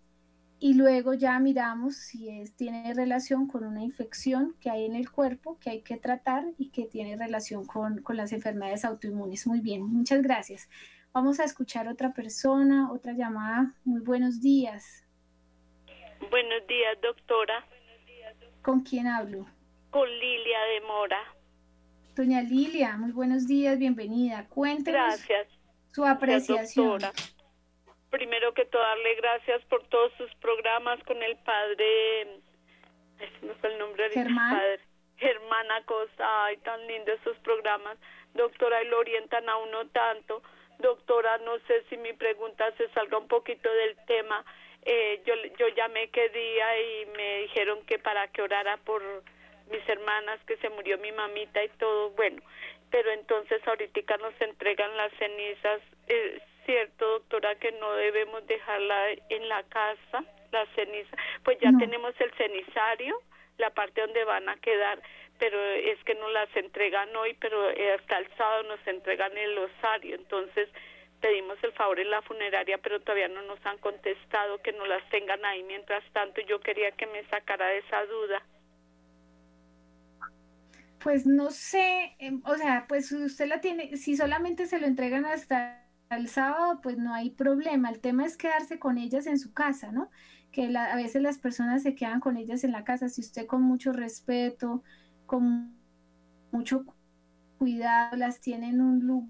[0.61, 5.11] y luego ya miramos si es, tiene relación con una infección que hay en el
[5.11, 9.47] cuerpo que hay que tratar y que tiene relación con, con las enfermedades autoinmunes.
[9.47, 10.69] Muy bien, muchas gracias.
[11.13, 13.73] Vamos a escuchar otra persona, otra llamada.
[13.85, 15.07] Muy buenos días.
[16.31, 17.65] Buenos días, doctora.
[18.63, 19.47] ¿Con quién hablo?
[19.91, 21.21] Con Lilia de Mora.
[22.17, 24.47] Doña Lilia, muy buenos días, bienvenida.
[24.49, 25.49] Cuéntenos Gracias.
[25.93, 26.99] su apreciación.
[26.99, 27.38] Doctora
[28.11, 32.41] primero que todo darle gracias por todos sus programas con el padre,
[33.43, 34.81] no fue el nombre del padre,
[35.17, 37.99] Germán Acosta, ay, tan lindo esos programas,
[38.35, 40.43] doctora, y lo orientan a uno tanto,
[40.79, 44.45] doctora, no sé si mi pregunta se salga un poquito del tema,
[44.85, 49.03] eh, yo, yo llamé que día y me dijeron que para que orara por
[49.71, 52.41] mis hermanas, que se murió mi mamita y todo, bueno,
[52.91, 59.49] pero entonces ahorita nos entregan las cenizas, eh, cierto, doctora, que no debemos dejarla en
[59.49, 61.17] la casa, la ceniza.
[61.43, 63.19] Pues ya tenemos el cenizario,
[63.57, 65.01] la parte donde van a quedar,
[65.39, 69.57] pero es que nos las entregan hoy, pero eh, hasta el sábado nos entregan el
[69.57, 70.15] osario.
[70.15, 70.69] Entonces
[71.23, 75.09] pedimos el favor en la funeraria, pero todavía no nos han contestado que no las
[75.09, 75.63] tengan ahí.
[75.63, 78.43] Mientras tanto, yo quería que me sacara de esa duda.
[81.03, 85.25] Pues no sé, em, o sea, pues usted la tiene, si solamente se lo entregan
[85.25, 87.91] hasta el sábado, pues no hay problema.
[87.91, 90.11] El tema es quedarse con ellas en su casa, ¿no?
[90.53, 93.09] Que a veces las personas se quedan con ellas en la casa.
[93.09, 94.83] Si usted con mucho respeto,
[95.27, 95.77] con
[96.51, 96.85] mucho
[97.59, 99.29] cuidado, las tiene en un lugar,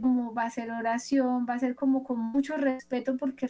[0.00, 3.48] como va a ser oración, va a ser como con mucho respeto, porque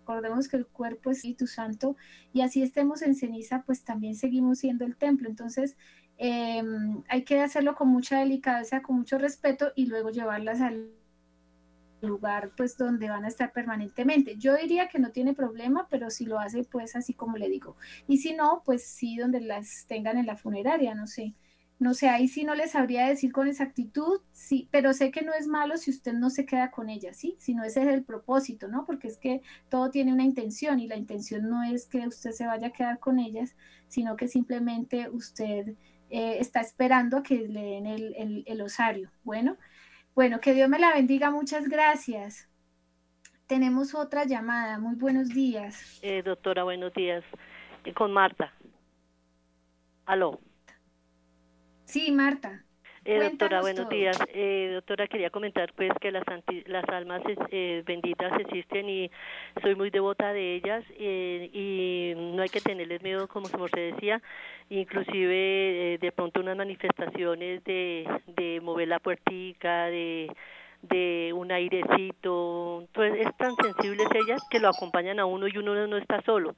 [0.00, 1.96] recordemos que el cuerpo es Espíritu Santo
[2.32, 5.28] y así estemos en ceniza, pues también seguimos siendo el templo.
[5.28, 5.76] Entonces,
[6.18, 10.90] Em, hay que hacerlo con mucha delicadeza, con mucho respeto y luego llevarlas al
[12.00, 14.36] lugar pues donde van a estar permanentemente.
[14.36, 17.76] Yo diría que no tiene problema, pero si lo hace pues así como le digo.
[18.06, 21.34] Y si no, pues sí donde las tengan en la funeraria, no sé.
[21.78, 25.34] No sé, ahí sí no les sabría decir con exactitud, sí, pero sé que no
[25.34, 27.36] es malo si usted no se queda con ellas, ¿sí?
[27.38, 28.86] Si no ese es el propósito, ¿no?
[28.86, 32.46] Porque es que todo tiene una intención y la intención no es que usted se
[32.46, 33.56] vaya a quedar con ellas,
[33.88, 35.76] sino que simplemente usted
[36.10, 39.10] eh, está esperando a que le den el, el, osario.
[39.24, 39.56] Bueno,
[40.14, 42.48] bueno, que Dios me la bendiga, muchas gracias.
[43.46, 45.98] Tenemos otra llamada, muy buenos días.
[46.02, 47.24] Eh, doctora, buenos días.
[47.84, 48.52] Eh, con Marta.
[50.04, 50.40] Aló.
[51.84, 52.65] Sí, Marta.
[53.08, 54.18] Eh, doctora, buenos días.
[54.34, 56.24] Eh, doctora, quería comentar pues que las,
[56.66, 59.08] las almas eh, benditas existen y
[59.62, 64.20] soy muy devota de ellas eh, y no hay que tenerles miedo, como se decía,
[64.70, 70.28] inclusive eh, de pronto unas manifestaciones de, de mover la puertica, de
[70.82, 75.86] de un airecito, entonces es tan sensibles ellas que lo acompañan a uno y uno
[75.86, 76.54] no está solo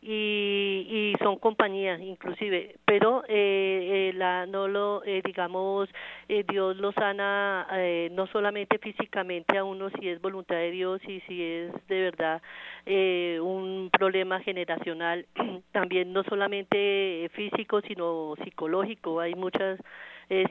[0.00, 2.76] y, y son compañías inclusive.
[2.84, 5.88] Pero eh, eh, la no lo eh, digamos
[6.28, 11.00] eh, Dios lo sana eh, no solamente físicamente a uno si es voluntad de Dios
[11.06, 12.42] y si es de verdad
[12.86, 15.26] un problema generacional.
[15.72, 19.20] También no solamente físico sino psicológico.
[19.20, 19.78] Hay muchas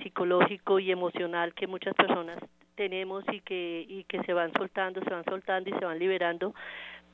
[0.02, 2.40] psicológico y emocional que muchas personas
[2.76, 6.54] tenemos y que y que se van soltando se van soltando y se van liberando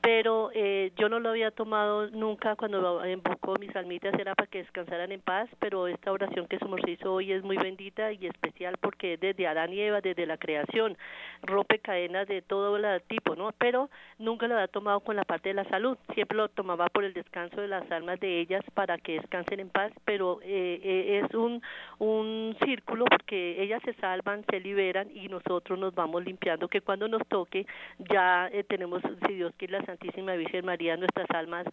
[0.04, 4.58] pero eh, yo no lo había tomado nunca cuando invocó mis almitas, era para que
[4.58, 8.76] descansaran en paz, pero esta oración que su hizo hoy es muy bendita y especial
[8.82, 10.98] porque desde Adán y Eva, desde la creación,
[11.42, 12.78] rompe cadenas de todo
[13.08, 13.52] tipo, ¿no?
[13.56, 13.88] Pero
[14.18, 17.14] nunca lo había tomado con la parte de la salud, siempre lo tomaba por el
[17.14, 21.34] descanso de las almas de ellas para que descansen en paz, pero eh, eh, es
[21.34, 21.62] un,
[21.98, 27.08] un círculo porque ellas se salvan, se liberan y nosotros nos vamos limpiando, que cuando
[27.08, 27.66] nos toque
[28.10, 31.66] ya eh, tenemos, si Dios quiere, la Santísima Virgen María, nuestras almas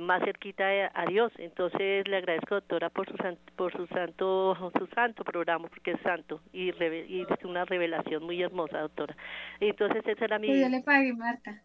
[0.00, 1.32] más cerquita a Dios.
[1.38, 3.16] Entonces le agradezco, doctora, por su,
[3.56, 8.42] por su santo su santo programa, porque es santo y, y es una revelación muy
[8.42, 9.16] hermosa, doctora.
[9.60, 10.48] Entonces esa era mi...
[10.48, 11.62] le pague, Marta.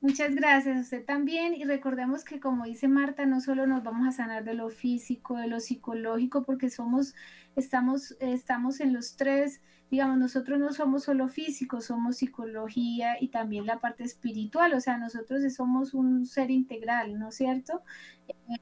[0.00, 4.06] Muchas gracias a usted también y recordemos que como dice Marta, no solo nos vamos
[4.06, 7.14] a sanar de lo físico, de lo psicológico, porque somos,
[7.56, 13.64] estamos, estamos en los tres, digamos, nosotros no somos solo físicos, somos psicología y también
[13.66, 17.82] la parte espiritual, o sea, nosotros somos un ser integral, ¿no es cierto?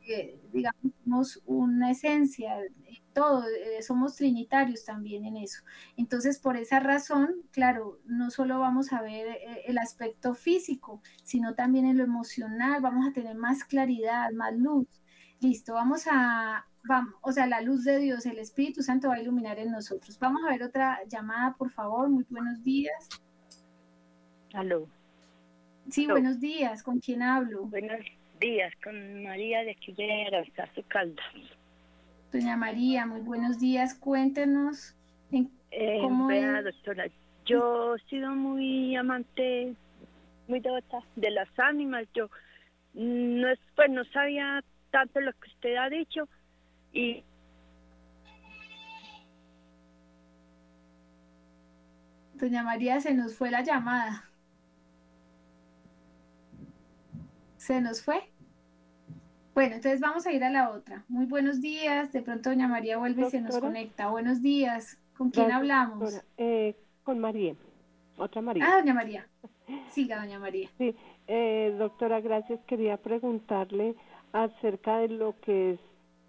[0.07, 2.57] Eh, digamos, somos una esencia,
[3.15, 5.63] todo, eh, somos trinitarios también en eso.
[5.97, 11.55] Entonces, por esa razón, claro, no solo vamos a ver eh, el aspecto físico, sino
[11.55, 14.87] también en lo emocional, vamos a tener más claridad, más luz.
[15.41, 19.21] Listo, vamos a, vamos, o sea, la luz de Dios, el Espíritu Santo va a
[19.23, 20.19] iluminar en nosotros.
[20.19, 22.09] Vamos a ver otra llamada, por favor.
[22.09, 23.09] Muy buenos días.
[24.53, 24.89] Aló.
[25.89, 26.83] Sí, buenos días.
[26.83, 27.67] ¿Con quién hablo?
[27.67, 28.01] Buenos
[28.41, 29.77] días, con María de
[30.75, 31.25] su Caldas.
[32.35, 33.95] Doña María, muy buenos días.
[33.95, 34.97] Cuéntenos
[35.31, 37.05] eh, cómo doctora,
[37.47, 39.77] yo he sido muy amante,
[40.49, 42.09] muy devota de las ánimas.
[42.13, 42.29] Yo
[42.93, 46.29] no es, pues no sabía tanto lo que usted ha dicho
[46.93, 47.23] y
[52.35, 54.25] Doña María, se nos fue la llamada.
[57.59, 58.34] ¿Se nos fue?
[59.55, 61.05] Bueno, entonces vamos a ir a la otra.
[61.09, 62.13] Muy buenos días.
[62.13, 64.09] De pronto doña María vuelve y se nos conecta.
[64.09, 64.99] Buenos días.
[65.17, 66.21] ¿Con quién hablamos?
[66.37, 66.75] Eh,
[67.05, 67.55] con María.
[68.17, 68.65] Otra María.
[68.67, 69.29] Ah, doña María.
[69.91, 70.69] Siga, doña María.
[70.77, 70.97] Sí,
[71.29, 72.61] eh, doctora, gracias.
[72.67, 73.95] Quería preguntarle
[74.33, 75.81] acerca de lo que es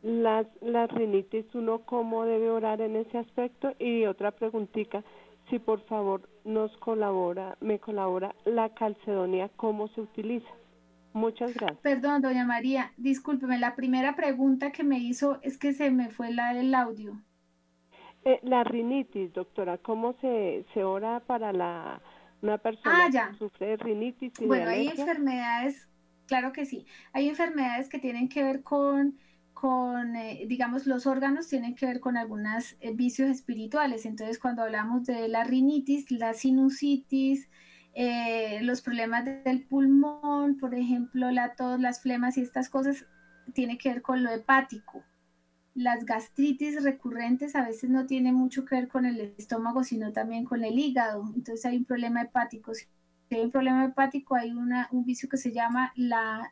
[0.04, 5.04] las, las rinitis, uno cómo debe orar en ese aspecto y otra preguntita,
[5.50, 10.52] si por favor nos colabora, me colabora la calcedonia, cómo se utiliza.
[11.16, 11.80] Muchas gracias.
[11.80, 16.34] Perdón, doña María, discúlpeme, la primera pregunta que me hizo es que se me fue
[16.34, 17.18] la del audio.
[18.26, 22.02] Eh, la rinitis, doctora, ¿cómo se, se ora para la
[22.42, 24.34] una persona ah, que sufre de rinitis?
[24.42, 25.88] Y bueno, hay enfermedades,
[26.28, 29.18] claro que sí, hay enfermedades que tienen que ver con
[29.54, 34.06] con, eh, digamos, los órganos tienen que ver con algunos eh, vicios espirituales.
[34.06, 37.50] Entonces, cuando hablamos de la rinitis, la sinusitis,
[37.96, 43.06] eh, los problemas del pulmón, por ejemplo, la tos, las flemas y estas cosas,
[43.54, 45.04] tiene que ver con lo hepático.
[45.74, 50.44] Las gastritis recurrentes a veces no tienen mucho que ver con el estómago, sino también
[50.44, 51.24] con el hígado.
[51.36, 52.74] Entonces hay un problema hepático.
[52.74, 52.86] Si
[53.32, 56.52] hay un problema hepático, hay una, un vicio que se llama la,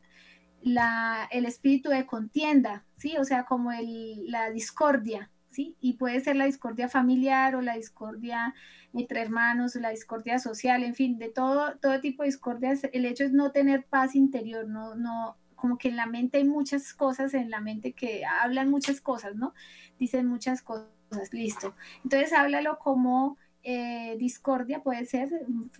[0.61, 3.17] la, el espíritu de contienda, ¿sí?
[3.17, 5.75] O sea, como el, la discordia, ¿sí?
[5.79, 8.53] Y puede ser la discordia familiar o la discordia
[8.93, 12.81] entre hermanos, la discordia social, en fin, de todo, todo tipo de discordias.
[12.93, 16.43] El hecho es no tener paz interior, no, no, como que en la mente hay
[16.43, 19.53] muchas cosas, en la mente que hablan muchas cosas, ¿no?
[19.97, 20.89] Dicen muchas cosas,
[21.31, 21.73] listo.
[22.03, 25.29] Entonces háblalo como eh, discordia, puede ser,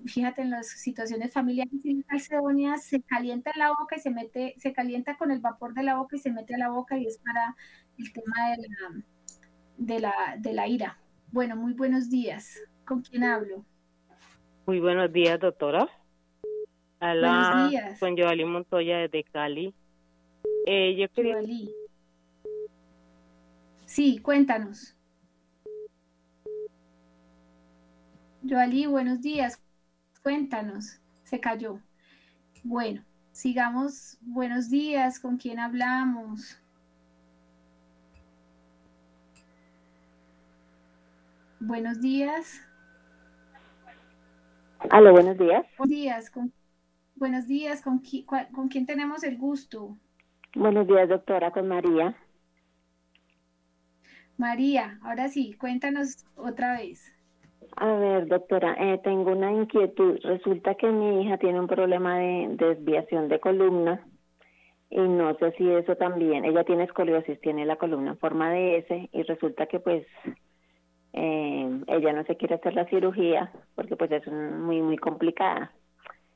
[0.06, 4.56] fíjate en las situaciones familiares, y calcedonia se calienta en la boca y se mete,
[4.58, 7.06] se calienta con el vapor de la boca y se mete a la boca y
[7.06, 7.56] es para
[7.98, 9.04] el tema de la,
[9.86, 10.98] de la, de la ira.
[11.32, 12.60] Bueno, muy buenos días.
[12.86, 13.66] ¿Con quién hablo?
[14.66, 15.90] Muy buenos días, doctora.
[17.00, 18.00] buenos días.
[18.00, 19.74] Con Joali Montoya desde Cali.
[20.66, 21.38] Eh, yo quería...
[23.86, 24.96] Sí, cuéntanos.
[28.48, 29.62] Joali, buenos días.
[30.22, 31.02] Cuéntanos.
[31.24, 31.80] Se cayó.
[32.64, 34.18] Bueno, sigamos.
[34.22, 35.20] Buenos días.
[35.20, 36.63] ¿Con quién hablamos?
[41.66, 42.62] Buenos días.
[44.90, 45.66] Aló, buenos días.
[45.78, 46.30] Buenos días.
[46.30, 46.52] Con,
[47.16, 47.82] buenos días.
[47.82, 48.02] ¿Con,
[48.54, 49.96] ¿Con quién tenemos el gusto?
[50.56, 52.18] Buenos días, doctora, con María.
[54.38, 57.14] María, ahora sí, cuéntanos otra vez.
[57.78, 60.20] A ver, doctora, eh, tengo una inquietud.
[60.22, 64.06] Resulta que mi hija tiene un problema de desviación de columna
[64.90, 68.80] y no sé si eso también, ella tiene escoliosis, tiene la columna en forma de
[68.80, 70.06] S y resulta que pues
[71.14, 75.72] eh, ella no se quiere hacer la cirugía porque pues es muy muy complicada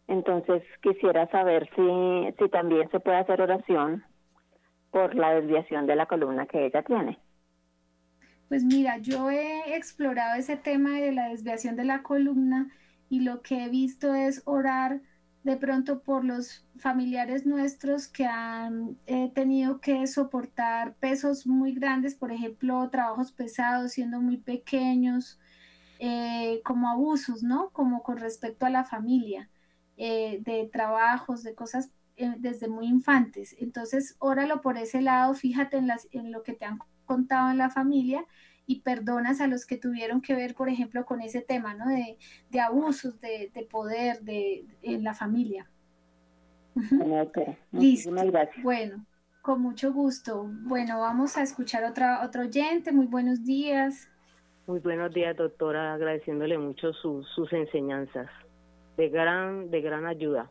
[0.08, 4.04] Entonces quisiera saber si, si también se puede hacer oración
[4.92, 7.20] por la desviación de la columna que ella tiene.
[8.50, 12.72] Pues mira, yo he explorado ese tema de la desviación de la columna
[13.10, 15.02] y lo que he visto es orar
[15.48, 22.16] de pronto por los familiares nuestros que han eh, tenido que soportar pesos muy grandes,
[22.16, 25.40] por ejemplo, trabajos pesados siendo muy pequeños,
[26.00, 27.70] eh, como abusos, ¿no?
[27.70, 29.50] Como con respecto a la familia,
[29.96, 31.92] eh, de trabajos, de cosas
[32.40, 33.56] desde muy infantes.
[33.58, 37.58] Entonces, óralo por ese lado, fíjate en, las, en lo que te han contado en
[37.58, 38.26] la familia
[38.68, 41.86] y perdonas a los que tuvieron que ver, por ejemplo, con ese tema, ¿no?
[41.88, 45.68] De, abusos de, poder de, en la familia.
[47.72, 48.12] Listo.
[48.62, 49.06] Bueno,
[49.42, 50.46] con mucho gusto.
[50.64, 52.92] Bueno, vamos a escuchar otra, otro oyente.
[52.92, 54.10] Muy buenos días.
[54.68, 58.30] Muy buenos días, doctora, agradeciéndole mucho sus enseñanzas,
[58.98, 60.50] de gran, de gran ayuda.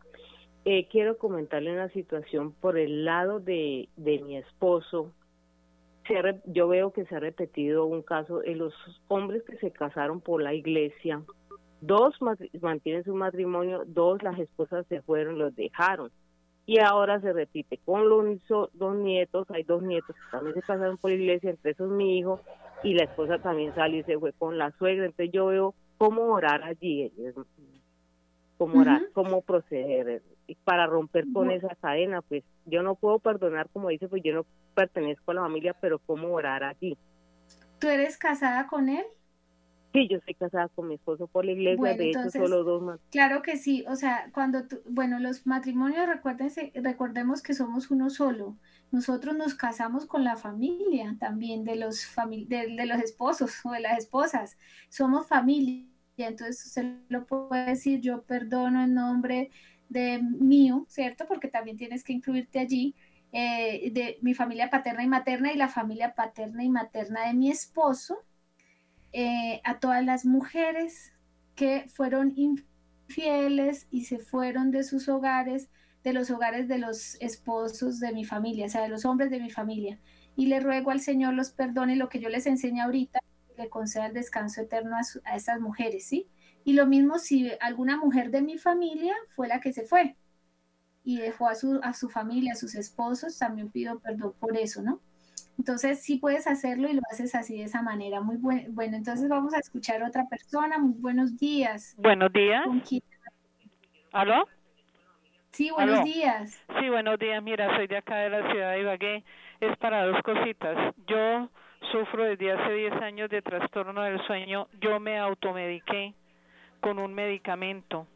[0.65, 5.13] Eh, quiero comentarle una situación por el lado de, de mi esposo,
[6.47, 8.75] yo veo que se ha repetido un caso en los
[9.09, 11.23] hombres que se casaron por la iglesia.
[11.81, 12.15] Dos
[12.61, 16.11] mantienen su matrimonio, dos las esposas se fueron, los dejaron.
[16.65, 18.41] Y ahora se repite con los
[18.73, 22.19] dos nietos, hay dos nietos que también se casaron por la iglesia, entre esos mi
[22.19, 22.41] hijo,
[22.83, 25.07] y la esposa también salió y se fue con la suegra.
[25.07, 27.13] Entonces yo veo cómo orar allí,
[28.59, 30.23] cómo orar, cómo proceder
[30.65, 34.47] para romper con esa cadena, pues yo no puedo perdonar, como dice, pues yo no
[34.75, 36.97] pertenezco a la familia, pero ¿cómo orar aquí?
[37.79, 39.05] ¿Tú eres casada con él?
[39.93, 43.01] Sí, yo soy casada con mi esposo por la iglesia, de hecho solo dos más.
[43.11, 48.57] Claro que sí, o sea, cuando, bueno, los matrimonios, recuérdense, recordemos que somos uno solo.
[48.93, 52.15] Nosotros nos casamos con la familia también de los,
[52.47, 54.59] de, de los esposos o de las esposas.
[54.91, 55.87] Somos familia,
[56.19, 59.51] entonces usted lo puede decir, yo perdono en nombre
[59.89, 61.27] de mío, ¿cierto?
[61.29, 62.95] Porque también tienes que incluirte allí
[63.33, 67.51] eh, de mi familia paterna y materna y la familia paterna y materna de mi
[67.51, 68.25] esposo,
[69.13, 71.13] eh, a todas las mujeres
[71.55, 75.69] que fueron infieles y se fueron de sus hogares,
[76.05, 79.41] de los hogares de los esposos de mi familia, o sea, de los hombres de
[79.41, 79.99] mi familia.
[80.37, 83.21] Y le ruego al Señor los perdone lo que yo les enseño ahorita,
[83.57, 86.29] le conceda el descanso eterno a, a estas mujeres, ¿sí?
[86.67, 90.17] Y lo mismo si alguna mujer de mi familia fue la que se fue,
[91.05, 94.83] y dejó a su, a su familia, a sus esposos, también pido perdón por eso,
[94.83, 94.99] ¿no?
[95.57, 98.21] Entonces sí puedes hacerlo y lo haces así de esa manera.
[98.21, 100.77] Muy buen, bueno, entonces vamos a escuchar a otra persona.
[100.79, 101.95] Muy buenos días.
[101.99, 102.67] Buenos días.
[104.11, 104.49] ¿Aló?
[105.53, 106.61] Sí, buenos días.
[106.81, 107.41] Sí, buenos días.
[107.45, 109.25] Mira, soy de acá de la ciudad de Ibagué.
[109.61, 110.97] Es para dos cositas.
[111.07, 111.49] Yo
[111.93, 114.67] sufro desde hace 10 años de trastorno del sueño.
[114.81, 116.13] Yo me automediqué
[116.87, 118.07] con un medicamento.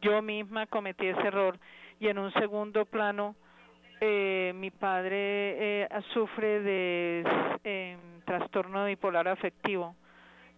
[0.00, 1.58] Yo misma cometí ese error
[1.98, 3.34] y en un segundo plano
[4.00, 7.24] eh, mi padre eh, sufre de
[7.64, 9.96] eh, trastorno bipolar afectivo.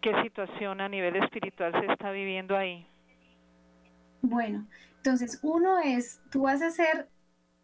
[0.02, 2.86] ¿Qué situación a nivel espiritual se está viviendo ahí?
[4.20, 4.66] Bueno,
[4.98, 7.08] entonces uno es, tú vas a hacer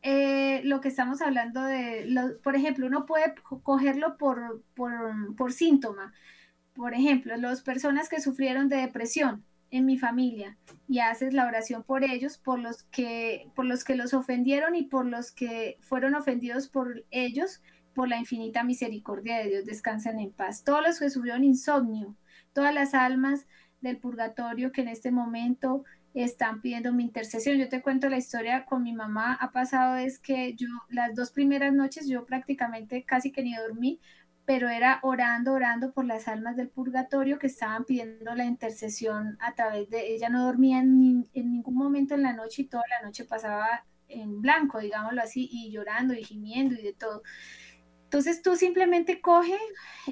[0.00, 6.14] eh, lo que estamos hablando de, por ejemplo, uno puede cogerlo por, por, por síntoma.
[6.72, 10.56] Por ejemplo, las personas que sufrieron de depresión, en mi familia
[10.88, 14.82] y haces la oración por ellos, por los que por los que los ofendieron y
[14.82, 17.62] por los que fueron ofendidos por ellos,
[17.94, 20.64] por la infinita misericordia de Dios, descansen en paz.
[20.64, 22.16] Todos los que sufrieron insomnio,
[22.52, 23.46] todas las almas
[23.80, 27.56] del purgatorio que en este momento están pidiendo mi intercesión.
[27.56, 29.34] Yo te cuento la historia con mi mamá.
[29.40, 34.00] Ha pasado es que yo las dos primeras noches yo prácticamente casi que ni dormí
[34.50, 39.54] pero era orando, orando por las almas del purgatorio que estaban pidiendo la intercesión a
[39.54, 40.28] través de ella.
[40.28, 44.80] No dormía en, ningún momento en la noche y toda la noche pasaba en blanco,
[44.80, 47.22] digámoslo así, y llorando y gimiendo y de todo.
[48.02, 49.56] Entonces tú simplemente coge,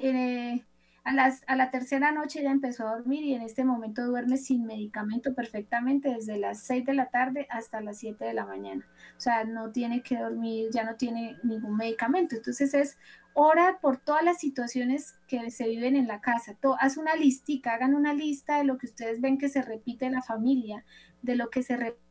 [0.01, 0.63] eh,
[1.03, 4.37] a, las, a la tercera noche ya empezó a dormir y en este momento duerme
[4.37, 8.87] sin medicamento perfectamente desde las 6 de la tarde hasta las 7 de la mañana.
[9.17, 12.37] O sea, no tiene que dormir, ya no tiene ningún medicamento.
[12.37, 12.97] Entonces es
[13.33, 16.57] ora por todas las situaciones que se viven en la casa.
[16.79, 20.13] haz una listica, hagan una lista de lo que ustedes ven que se repite en
[20.13, 20.83] la familia,
[21.21, 22.09] de lo que se repite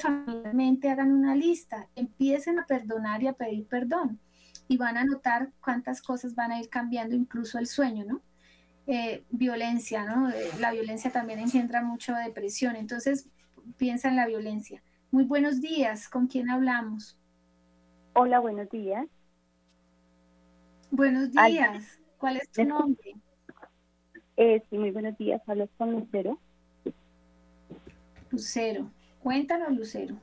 [0.00, 4.20] familiarmente, hagan una lista, empiecen a perdonar y a pedir perdón
[4.68, 8.20] y van a notar cuántas cosas van a ir cambiando, incluso el sueño, ¿no?
[8.86, 10.30] Eh, violencia, ¿no?
[10.30, 13.28] Eh, la violencia también engendra mucho depresión, entonces
[13.76, 14.82] piensa en la violencia.
[15.10, 17.18] Muy buenos días, ¿con quién hablamos?
[18.12, 19.06] Hola, buenos días.
[20.96, 22.00] Buenos días.
[22.16, 23.14] ¿Cuál es tu nombre?
[24.38, 25.42] Eh, sí, muy buenos días.
[25.46, 26.38] Hablas con Lucero.
[28.30, 28.90] Lucero.
[29.22, 30.16] Cuéntanos, Lucero.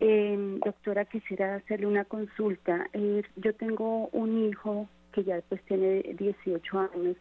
[0.00, 2.88] Eh, doctora, quisiera hacerle una consulta.
[2.92, 7.16] Eh, yo tengo un hijo que ya después tiene 18 años,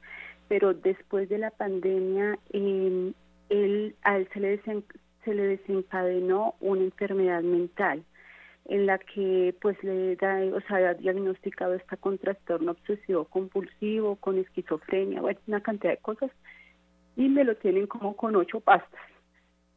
[0.47, 3.13] pero después de la pandemia, eh,
[3.49, 4.59] él, a él se le,
[5.23, 8.03] se le desencadenó una enfermedad mental
[8.65, 14.15] en la que pues le da, o sea, ha diagnosticado está con trastorno obsesivo compulsivo,
[14.17, 16.31] con esquizofrenia, bueno, una cantidad de cosas,
[17.15, 19.01] y me lo tienen como con ocho pastas.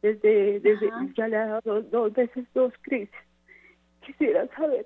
[0.01, 3.09] Desde, desde ya le ha dado dos, veces dos crisis.
[4.05, 4.85] Quisiera saber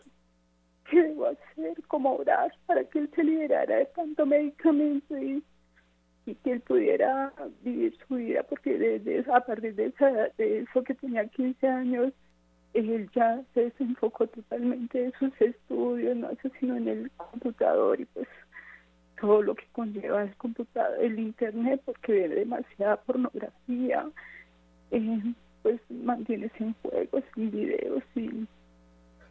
[0.90, 5.44] qué debo hacer, cómo orar para que él se liberara de tanto medicamento y,
[6.26, 10.84] y que él pudiera vivir su vida, porque desde a partir de, esa, de eso
[10.84, 12.14] que tenía 15 años,
[12.74, 18.06] él ya se desenfocó totalmente de sus estudios, no hace sino en el computador y
[18.06, 18.28] pues
[19.20, 24.08] todo lo que conlleva el computador, el internet, porque ve demasiada pornografía,
[24.92, 28.48] eh, pues mantiene en juegos y videos y,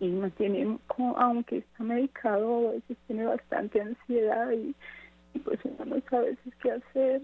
[0.01, 0.78] y mantiene,
[1.16, 4.74] aunque está medicado, a veces tiene bastante ansiedad y,
[5.34, 7.22] y pues uno no sabe qué hacer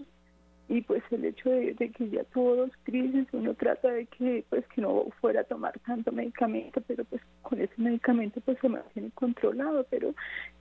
[0.67, 4.65] y pues el hecho de, que ya tuvo dos crisis uno trata de que pues
[4.67, 9.11] que no fuera a tomar tanto medicamento pero pues con ese medicamento pues se mantiene
[9.11, 10.13] controlado pero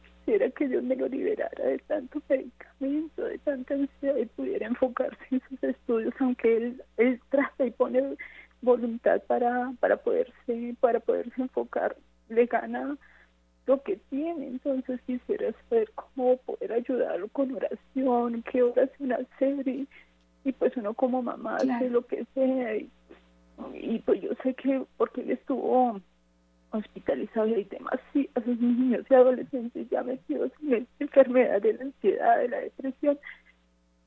[0.02, 5.24] quisiera que Dios me lo liberara de tanto medicamento de tanta ansiedad y pudiera enfocarse
[5.30, 8.16] en sus estudios aunque él, él trata y pone
[8.60, 11.96] voluntad para para poderse para poderse enfocar
[12.28, 12.96] le gana
[13.66, 14.46] lo que tiene.
[14.46, 19.88] Entonces quisiera saber cómo poder ayudarlo con oración, qué oración hacer y,
[20.44, 22.76] y pues uno como mamá hace lo que sea.
[22.76, 22.90] Y,
[23.74, 26.00] y, pues yo sé que porque él estuvo
[26.70, 32.38] hospitalizado y hay demasiados niños y adolescentes ya metidos en esta enfermedad de la ansiedad,
[32.38, 33.18] de la depresión.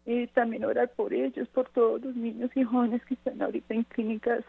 [0.05, 3.83] Y también orar por ellos, por todos los niños y jóvenes que están ahorita en
[3.83, 4.43] clínicas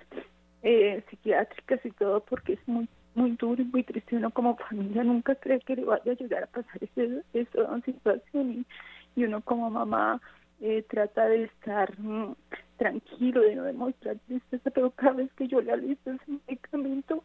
[0.62, 4.16] eh, psiquiátricas y todo, porque es muy muy duro y muy triste.
[4.16, 8.52] Uno como familia nunca cree que le vaya a llegar a pasar ese, esa situación
[8.52, 10.20] y, y uno como mamá
[10.60, 12.34] eh, trata de estar mm,
[12.78, 17.22] tranquilo, de no demostrar tristeza, pero cada vez que yo le alisto ese medicamento,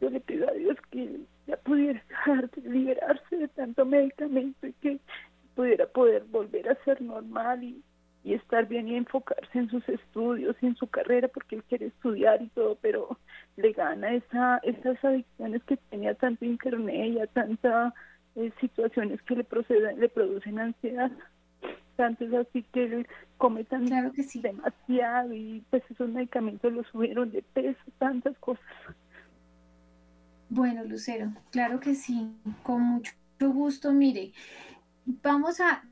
[0.00, 4.72] yo le pido a Dios que ya pudiera dejar de liberarse de tanto medicamento y
[4.74, 4.98] que
[5.54, 7.82] pudiera poder volver a ser normal y,
[8.24, 11.86] y estar bien y enfocarse en sus estudios y en su carrera porque él quiere
[11.86, 13.18] estudiar y todo, pero
[13.56, 17.92] le gana esa, esas adicciones que tenía tanto internet y a tantas
[18.36, 21.12] eh, situaciones que le proceden, le producen ansiedad.
[21.96, 23.06] Tanto es así que él
[23.36, 28.64] come tan demasiado y pues esos medicamentos lo subieron de peso, tantas cosas.
[30.48, 33.92] Bueno, Lucero, claro que sí, con mucho gusto.
[33.92, 34.32] Mire,
[35.04, 35.84] vamos a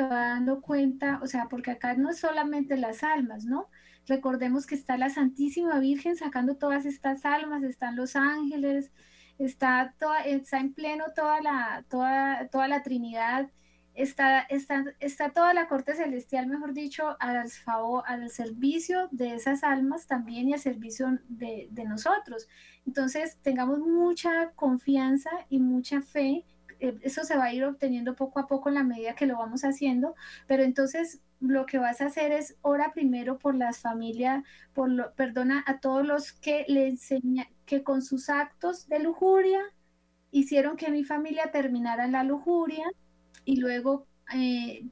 [0.00, 3.68] dando cuenta, o sea, porque acá no es solamente las almas, ¿no?
[4.06, 8.90] Recordemos que está la Santísima Virgen sacando todas estas almas, están los ángeles,
[9.38, 13.50] está, toda, está en pleno toda la, toda, toda la Trinidad,
[13.94, 19.64] está, está, está toda la corte celestial, mejor dicho, al, favor, al servicio de esas
[19.64, 22.48] almas también y al servicio de, de nosotros.
[22.86, 26.44] Entonces, tengamos mucha confianza y mucha fe
[26.80, 29.62] eso se va a ir obteniendo poco a poco en la medida que lo vamos
[29.62, 30.14] haciendo,
[30.46, 35.12] pero entonces lo que vas a hacer es ora primero por las familias, por lo,
[35.14, 39.60] perdona a todos los que le enseña, que con sus actos de lujuria
[40.30, 42.84] hicieron que mi familia terminara en la lujuria
[43.44, 44.84] y luego eh,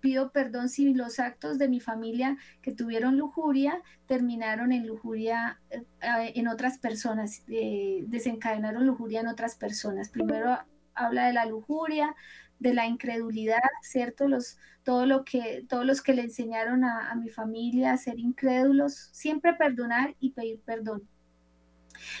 [0.00, 5.82] pido perdón si los actos de mi familia que tuvieron lujuria terminaron en lujuria eh,
[6.00, 10.10] en otras personas, desencadenaron lujuria en otras personas.
[10.10, 10.58] Primero
[10.98, 12.14] habla de la lujuria,
[12.58, 14.28] de la incredulidad, ¿cierto?
[14.28, 19.10] Los, todo lo que, todos los que le enseñaron a, mi familia a ser incrédulos,
[19.12, 21.08] siempre perdonar y pedir perdón.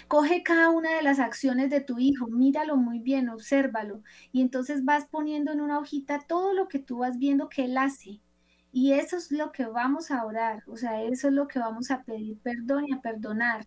[0.08, 4.02] Coge cada una de las acciones de tu hijo, míralo muy bien, obsérvalo,
[4.32, 7.76] y entonces vas poniendo en una hojita todo lo que tú vas viendo que él
[7.78, 8.20] hace.
[8.72, 11.90] Y eso es lo que vamos a orar, o sea, eso es lo que vamos
[11.90, 13.66] a pedir perdón y a perdonar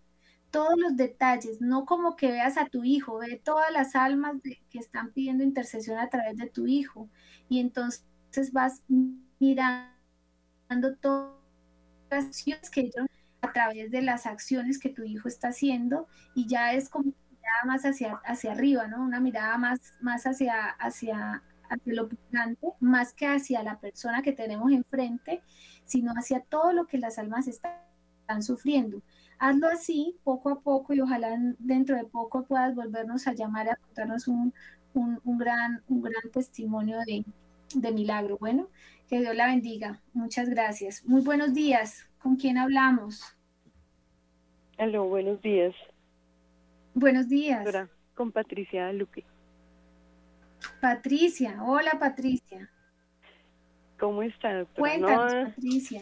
[0.51, 4.35] todos los detalles, no como que veas a tu hijo, ve todas las almas
[4.69, 7.09] que están pidiendo intercesión a través de tu hijo.
[7.49, 8.03] Y entonces
[8.51, 8.83] vas
[9.39, 11.33] mirando todas
[12.09, 13.07] las acciones que ellos
[13.41, 17.29] a través de las acciones que tu hijo está haciendo y ya es como una
[17.31, 19.03] mirada más hacia, hacia arriba, ¿no?
[19.03, 24.33] Una mirada más, más hacia, hacia, hacia lo picante, más que hacia la persona que
[24.33, 25.41] tenemos enfrente,
[25.85, 29.01] sino hacia todo lo que las almas están sufriendo.
[29.41, 33.75] Hazlo así, poco a poco, y ojalá dentro de poco puedas volvernos a llamar a
[33.75, 34.53] contarnos un,
[35.25, 38.37] gran, un gran testimonio de, milagro.
[38.37, 38.69] Bueno,
[39.07, 39.99] que Dios la bendiga.
[40.13, 41.03] Muchas gracias.
[41.05, 42.07] Muy buenos días.
[42.19, 43.35] ¿Con quién hablamos?
[44.77, 45.73] Aló, buenos días.
[46.93, 47.65] Buenos días.
[48.13, 49.25] con Patricia Luque.
[50.79, 52.69] Patricia, hola Patricia.
[53.99, 54.99] ¿Cómo está, doctora?
[54.99, 56.01] Cuéntanos, Patricia.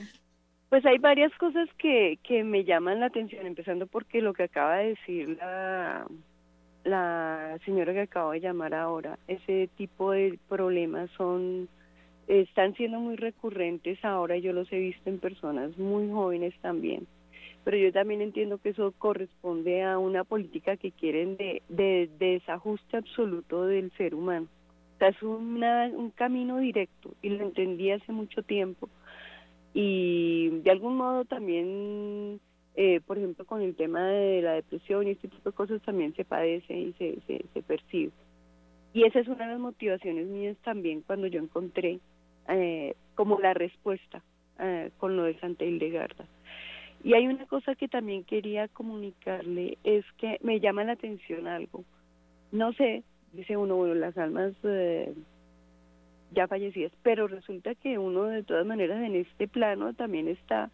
[0.69, 4.77] Pues hay varias cosas que, que me llaman la atención, empezando porque lo que acaba
[4.77, 6.05] de decir la,
[6.83, 11.67] la señora que acabo de llamar ahora, ese tipo de problemas son
[12.27, 17.07] están siendo muy recurrentes ahora, yo los he visto en personas muy jóvenes también,
[17.63, 22.97] pero yo también entiendo que eso corresponde a una política que quieren de, de, desajuste
[22.97, 24.45] absoluto del ser humano.
[24.95, 28.89] O sea, es un camino directo y lo entendí hace mucho tiempo
[29.73, 32.39] y de algún modo también,
[32.75, 36.15] eh, por ejemplo, con el tema de la depresión y este tipo de cosas también
[36.15, 37.19] se padece y se,
[37.53, 38.11] se, percibe.
[38.93, 41.99] Y esa es una de las motivaciones mías también cuando yo encontré
[42.47, 44.23] eh, como la respuesta
[44.59, 46.25] eh, con lo de Santa Hildegarda.
[47.03, 51.85] Y hay una cosa que también quería comunicarle, es que me llama la atención algo.
[52.51, 55.13] No sé, dice uno, bueno, las almas eh,
[56.31, 60.69] ya fallecidas, pero resulta que uno de todas maneras en este plano también está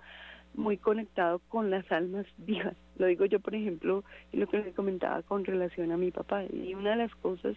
[0.54, 2.76] muy conectado con las almas vivas.
[2.98, 6.44] Lo digo yo, por ejemplo, lo que le comentaba con relación a mi papá.
[6.46, 7.56] Y una de las cosas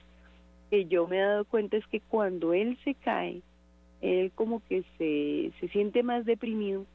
[0.70, 3.42] que yo me he dado cuenta es que cuando él se cae,
[4.00, 6.86] él como que se, se siente más deprimido.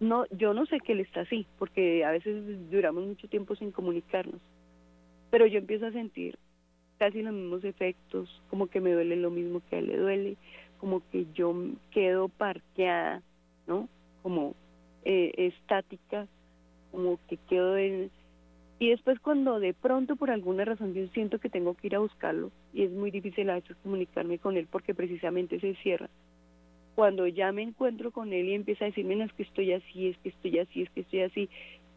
[0.00, 3.70] No, yo no sé que él está así, porque a veces duramos mucho tiempo sin
[3.70, 4.40] comunicarnos,
[5.30, 6.36] pero yo empiezo a sentir
[7.02, 10.36] casi los mismos efectos, como que me duele lo mismo que a él le duele,
[10.78, 11.52] como que yo
[11.90, 13.22] quedo parqueada,
[13.66, 13.88] ¿no?
[14.22, 14.54] Como
[15.04, 16.28] eh, estática,
[16.92, 18.08] como que quedo en...
[18.78, 21.98] Y después cuando de pronto por alguna razón yo siento que tengo que ir a
[21.98, 26.08] buscarlo y es muy difícil a veces comunicarme con él porque precisamente se cierra.
[26.94, 30.06] Cuando ya me encuentro con él y empieza a decirme, no, es que estoy así,
[30.06, 31.48] es que estoy así, es que estoy así,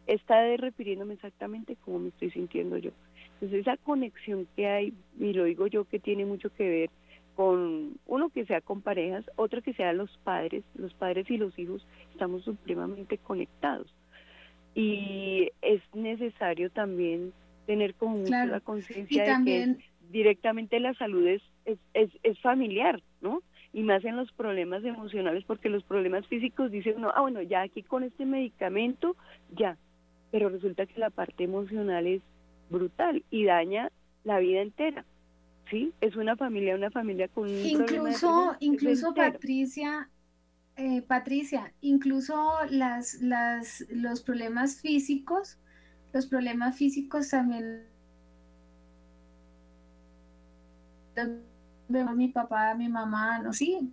[0.08, 2.90] está refiriéndome exactamente como me estoy sintiendo yo.
[3.36, 6.90] Entonces esa conexión que hay, y lo digo yo, que tiene mucho que ver
[7.34, 11.56] con uno que sea con parejas, otro que sea los padres, los padres y los
[11.58, 13.94] hijos estamos supremamente conectados.
[14.74, 17.32] Y es necesario también
[17.66, 19.76] tener como la conciencia de que
[20.10, 23.42] directamente la salud es, es, es, familiar, ¿no?
[23.72, 27.62] Y más en los problemas emocionales, porque los problemas físicos dicen, no, ah, bueno, ya
[27.62, 29.16] aquí con este medicamento,
[29.54, 29.76] ya.
[30.30, 32.22] Pero resulta que la parte emocional es
[32.70, 33.90] brutal y daña
[34.24, 35.04] la vida entera.
[35.70, 35.92] ¿Sí?
[36.00, 40.08] Es una familia, una familia con un incluso, incluso Patricia,
[40.76, 45.58] eh, Patricia, incluso las, las, los problemas físicos,
[46.12, 47.82] los problemas físicos también
[51.88, 53.92] vemos mi papá, mi mamá, no sí,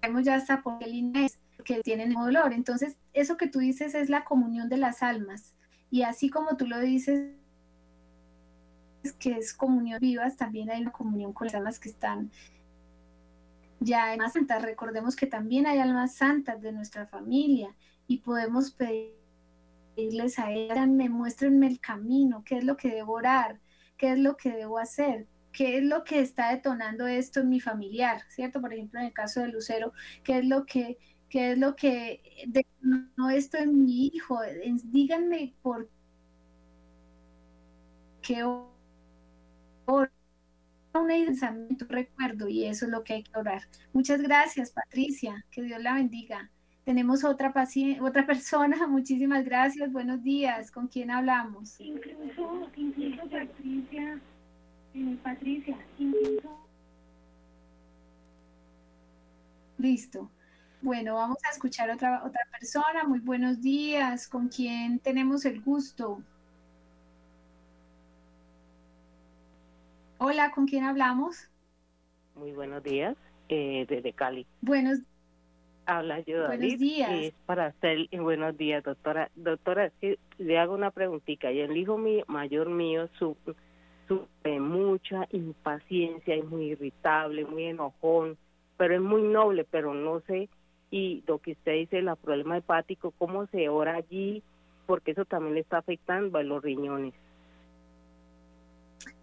[0.00, 1.28] vemos ya hasta por qué
[1.64, 2.52] que tienen dolor.
[2.52, 5.54] Entonces, eso que tú dices es la comunión de las almas.
[5.90, 7.34] Y así como tú lo dices,
[9.18, 12.30] que es comunión vivas, también hay una comunión con las almas que están
[13.80, 14.62] ya más santas.
[14.62, 17.74] Recordemos que también hay almas santas de nuestra familia
[18.06, 23.60] y podemos pedirles a ellas, me muéstrenme el camino, qué es lo que debo orar,
[23.96, 27.60] qué es lo que debo hacer, qué es lo que está detonando esto en mi
[27.60, 28.60] familiar, ¿cierto?
[28.60, 29.92] Por ejemplo, en el caso de Lucero,
[30.24, 30.98] qué es lo que
[31.30, 34.40] qué es lo que detonó esto en mi hijo,
[34.84, 35.88] díganme por
[38.20, 38.44] qué
[40.94, 43.62] un recuerdo y eso es lo que hay que orar.
[43.92, 45.44] Muchas gracias, Patricia.
[45.50, 46.50] Que Dios la bendiga.
[46.84, 48.86] Tenemos otra paciente, otra persona.
[48.86, 49.92] Muchísimas gracias.
[49.92, 50.70] Buenos días.
[50.70, 51.80] ¿Con quién hablamos?
[51.80, 54.20] Incluso, incluso Patricia,
[54.94, 56.66] eh, Patricia, incluso.
[59.78, 60.30] Listo.
[60.82, 63.04] Bueno, vamos a escuchar otra otra persona.
[63.04, 64.28] Muy buenos días.
[64.28, 66.22] ¿Con quién tenemos el gusto?
[70.22, 71.48] Hola, ¿con quién hablamos?
[72.34, 73.16] Muy buenos días,
[73.48, 74.46] eh, desde Cali.
[74.60, 74.98] Buenos
[75.86, 77.10] Habla yo, Buenos días.
[77.10, 79.30] Es para hacer, eh, buenos días, doctora.
[79.34, 79.90] Doctora,
[80.36, 81.50] le hago una preguntita.
[81.50, 88.36] Y el hijo mío, mayor mío sufre mucha impaciencia, es muy irritable, muy enojón,
[88.76, 90.50] pero es muy noble, pero no sé,
[90.90, 94.42] y lo que usted dice, el problema hepático, cómo se ora allí,
[94.84, 97.14] porque eso también le está afectando a los riñones.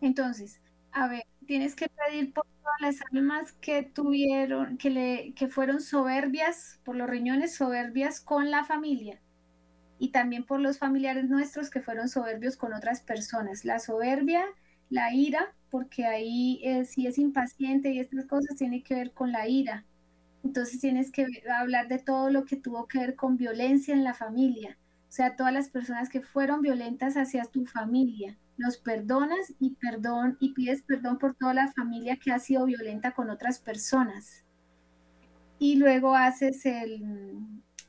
[0.02, 0.60] Entonces,
[0.98, 5.80] a ver, tienes que pedir por todas las almas que tuvieron, que le, que fueron
[5.82, 9.22] soberbias, por los riñones soberbias con la familia.
[10.00, 13.66] Y también por los familiares nuestros que fueron soberbios con otras personas.
[13.66, 14.46] La soberbia,
[14.90, 19.48] la ira, porque ahí si es impaciente y estas cosas tiene que ver con la
[19.48, 19.86] ira.
[20.44, 21.28] entonces tienes que
[21.60, 24.78] hablar de todo lo que tuvo que ver con violencia en la familia,
[25.10, 28.38] o sea, todas las personas que fueron violentas hacia tu familia.
[28.58, 33.12] Los perdonas y perdón y pides perdón por toda la familia que ha sido violenta
[33.12, 34.44] con otras personas.
[35.60, 37.04] Y luego haces el,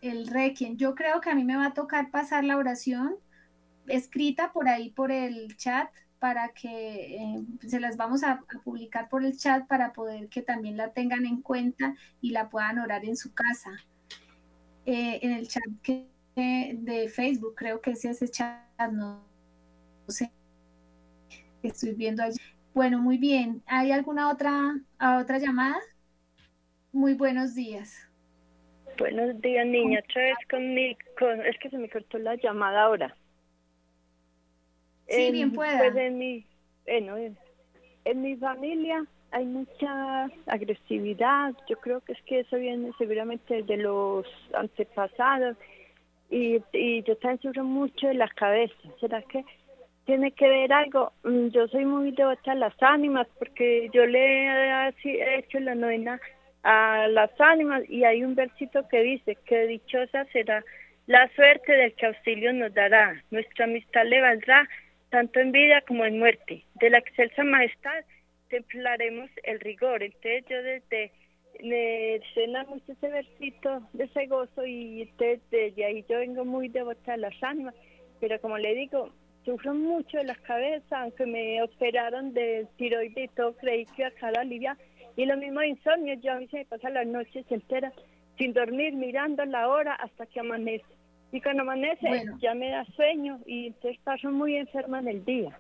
[0.00, 0.76] el requiem.
[0.76, 3.16] Yo creo que a mí me va a tocar pasar la oración
[3.88, 5.88] escrita por ahí por el chat
[6.18, 10.76] para que eh, se las vamos a, publicar por el chat para poder que también
[10.76, 13.70] la tengan en cuenta y la puedan orar en su casa.
[14.84, 15.64] Eh, en el chat
[16.34, 18.62] de Facebook, creo que es ese chat,
[18.92, 19.24] no,
[20.08, 20.30] sé,
[21.62, 22.38] estoy viendo allí.
[22.74, 23.62] Bueno, muy bien.
[23.66, 24.76] ¿Hay alguna otra,
[25.20, 25.78] otra llamada?
[26.92, 28.08] Muy buenos días.
[28.98, 30.00] Buenos días, niña.
[30.08, 33.16] Otra vez con, es que se me cortó la llamada ahora.
[35.08, 35.78] Sí, bien pueda.
[35.78, 36.44] Pues en mi,
[36.84, 41.54] bueno, en, mi familia hay mucha agresividad.
[41.68, 45.56] Yo creo que es que eso viene seguramente de los antepasados.
[46.30, 48.74] Y, y yo también sufro mucho de la cabeza.
[49.00, 49.44] ¿Será que
[50.08, 51.12] tiene que ver algo?
[51.22, 56.18] Mm, yo soy muy devota a las ánimas porque yo le he hecho la novena
[56.62, 60.64] a las ánimas y hay un versito que dice que dichosa será
[61.08, 64.66] la suerte del que auxilio nos dará, nuestra amistad le valdrá
[65.10, 68.02] tanto en vida como en muerte, de la excelsa majestad
[68.48, 71.12] templaremos el rigor, entonces yo desde
[71.62, 77.12] me cena mucho ese versito de ese gozo y desde ahí yo vengo muy devota
[77.12, 77.74] a las ánimas,
[78.20, 79.12] pero como le digo,
[79.48, 84.08] sufro mucho de la cabeza, aunque me operaron de tiroides y todo, creí que iba
[84.08, 84.78] a quedar aliviada
[85.16, 87.94] y lo mismo de insomnio, yo a mí se me pasa las noches enteras
[88.36, 90.86] sin dormir, mirando la hora hasta que amanece.
[91.32, 95.58] Y cuando amanece ya me da sueño y entonces paso muy enferma en el día.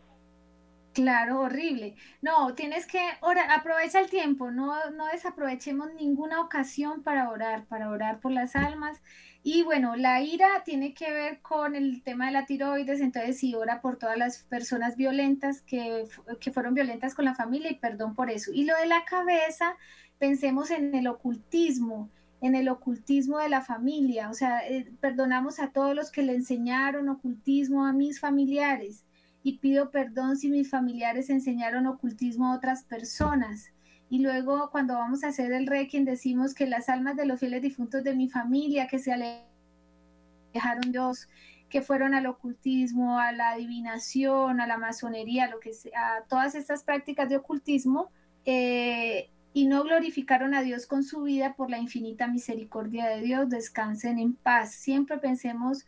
[0.92, 1.96] Claro, horrible.
[2.22, 7.88] No, tienes que orar, aprovecha el tiempo, no, no desaprovechemos ninguna ocasión para orar, para
[7.88, 9.02] orar por las almas.
[9.50, 13.54] Y bueno, la ira tiene que ver con el tema de la tiroides, entonces sí
[13.54, 16.04] ora por todas las personas violentas que,
[16.38, 18.50] que fueron violentas con la familia y perdón por eso.
[18.52, 19.74] Y lo de la cabeza,
[20.18, 22.10] pensemos en el ocultismo,
[22.42, 26.34] en el ocultismo de la familia, o sea, eh, perdonamos a todos los que le
[26.34, 29.06] enseñaron ocultismo a mis familiares
[29.42, 33.72] y pido perdón si mis familiares enseñaron ocultismo a otras personas.
[34.10, 37.62] Y luego cuando vamos a hacer el requiem decimos que las almas de los fieles
[37.62, 41.28] difuntos de mi familia que se alejaron Dios,
[41.68, 46.54] que fueron al ocultismo, a la adivinación, a la masonería, lo que sea, a todas
[46.54, 48.10] estas prácticas de ocultismo,
[48.44, 53.48] eh, y no glorificaron a Dios con su vida por la infinita misericordia de Dios,
[53.48, 54.72] descansen en paz.
[54.72, 55.84] Siempre pensemos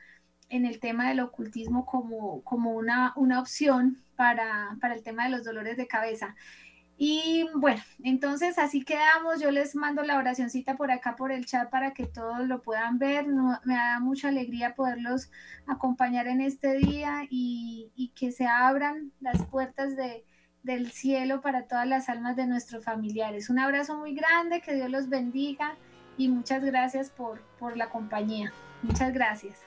[0.48, 5.30] en el tema del ocultismo como, como una, una opción para, para el tema de
[5.30, 6.34] los dolores de cabeza.
[7.02, 9.40] Y bueno, entonces así quedamos.
[9.40, 12.98] Yo les mando la oracioncita por acá por el chat para que todos lo puedan
[12.98, 13.26] ver.
[13.64, 15.30] me da mucha alegría poderlos
[15.66, 20.26] acompañar en este día y, y que se abran las puertas de,
[20.62, 23.48] del cielo para todas las almas de nuestros familiares.
[23.48, 25.76] Un abrazo muy grande, que Dios los bendiga
[26.18, 28.52] y muchas gracias por, por la compañía.
[28.82, 29.60] Muchas gracias.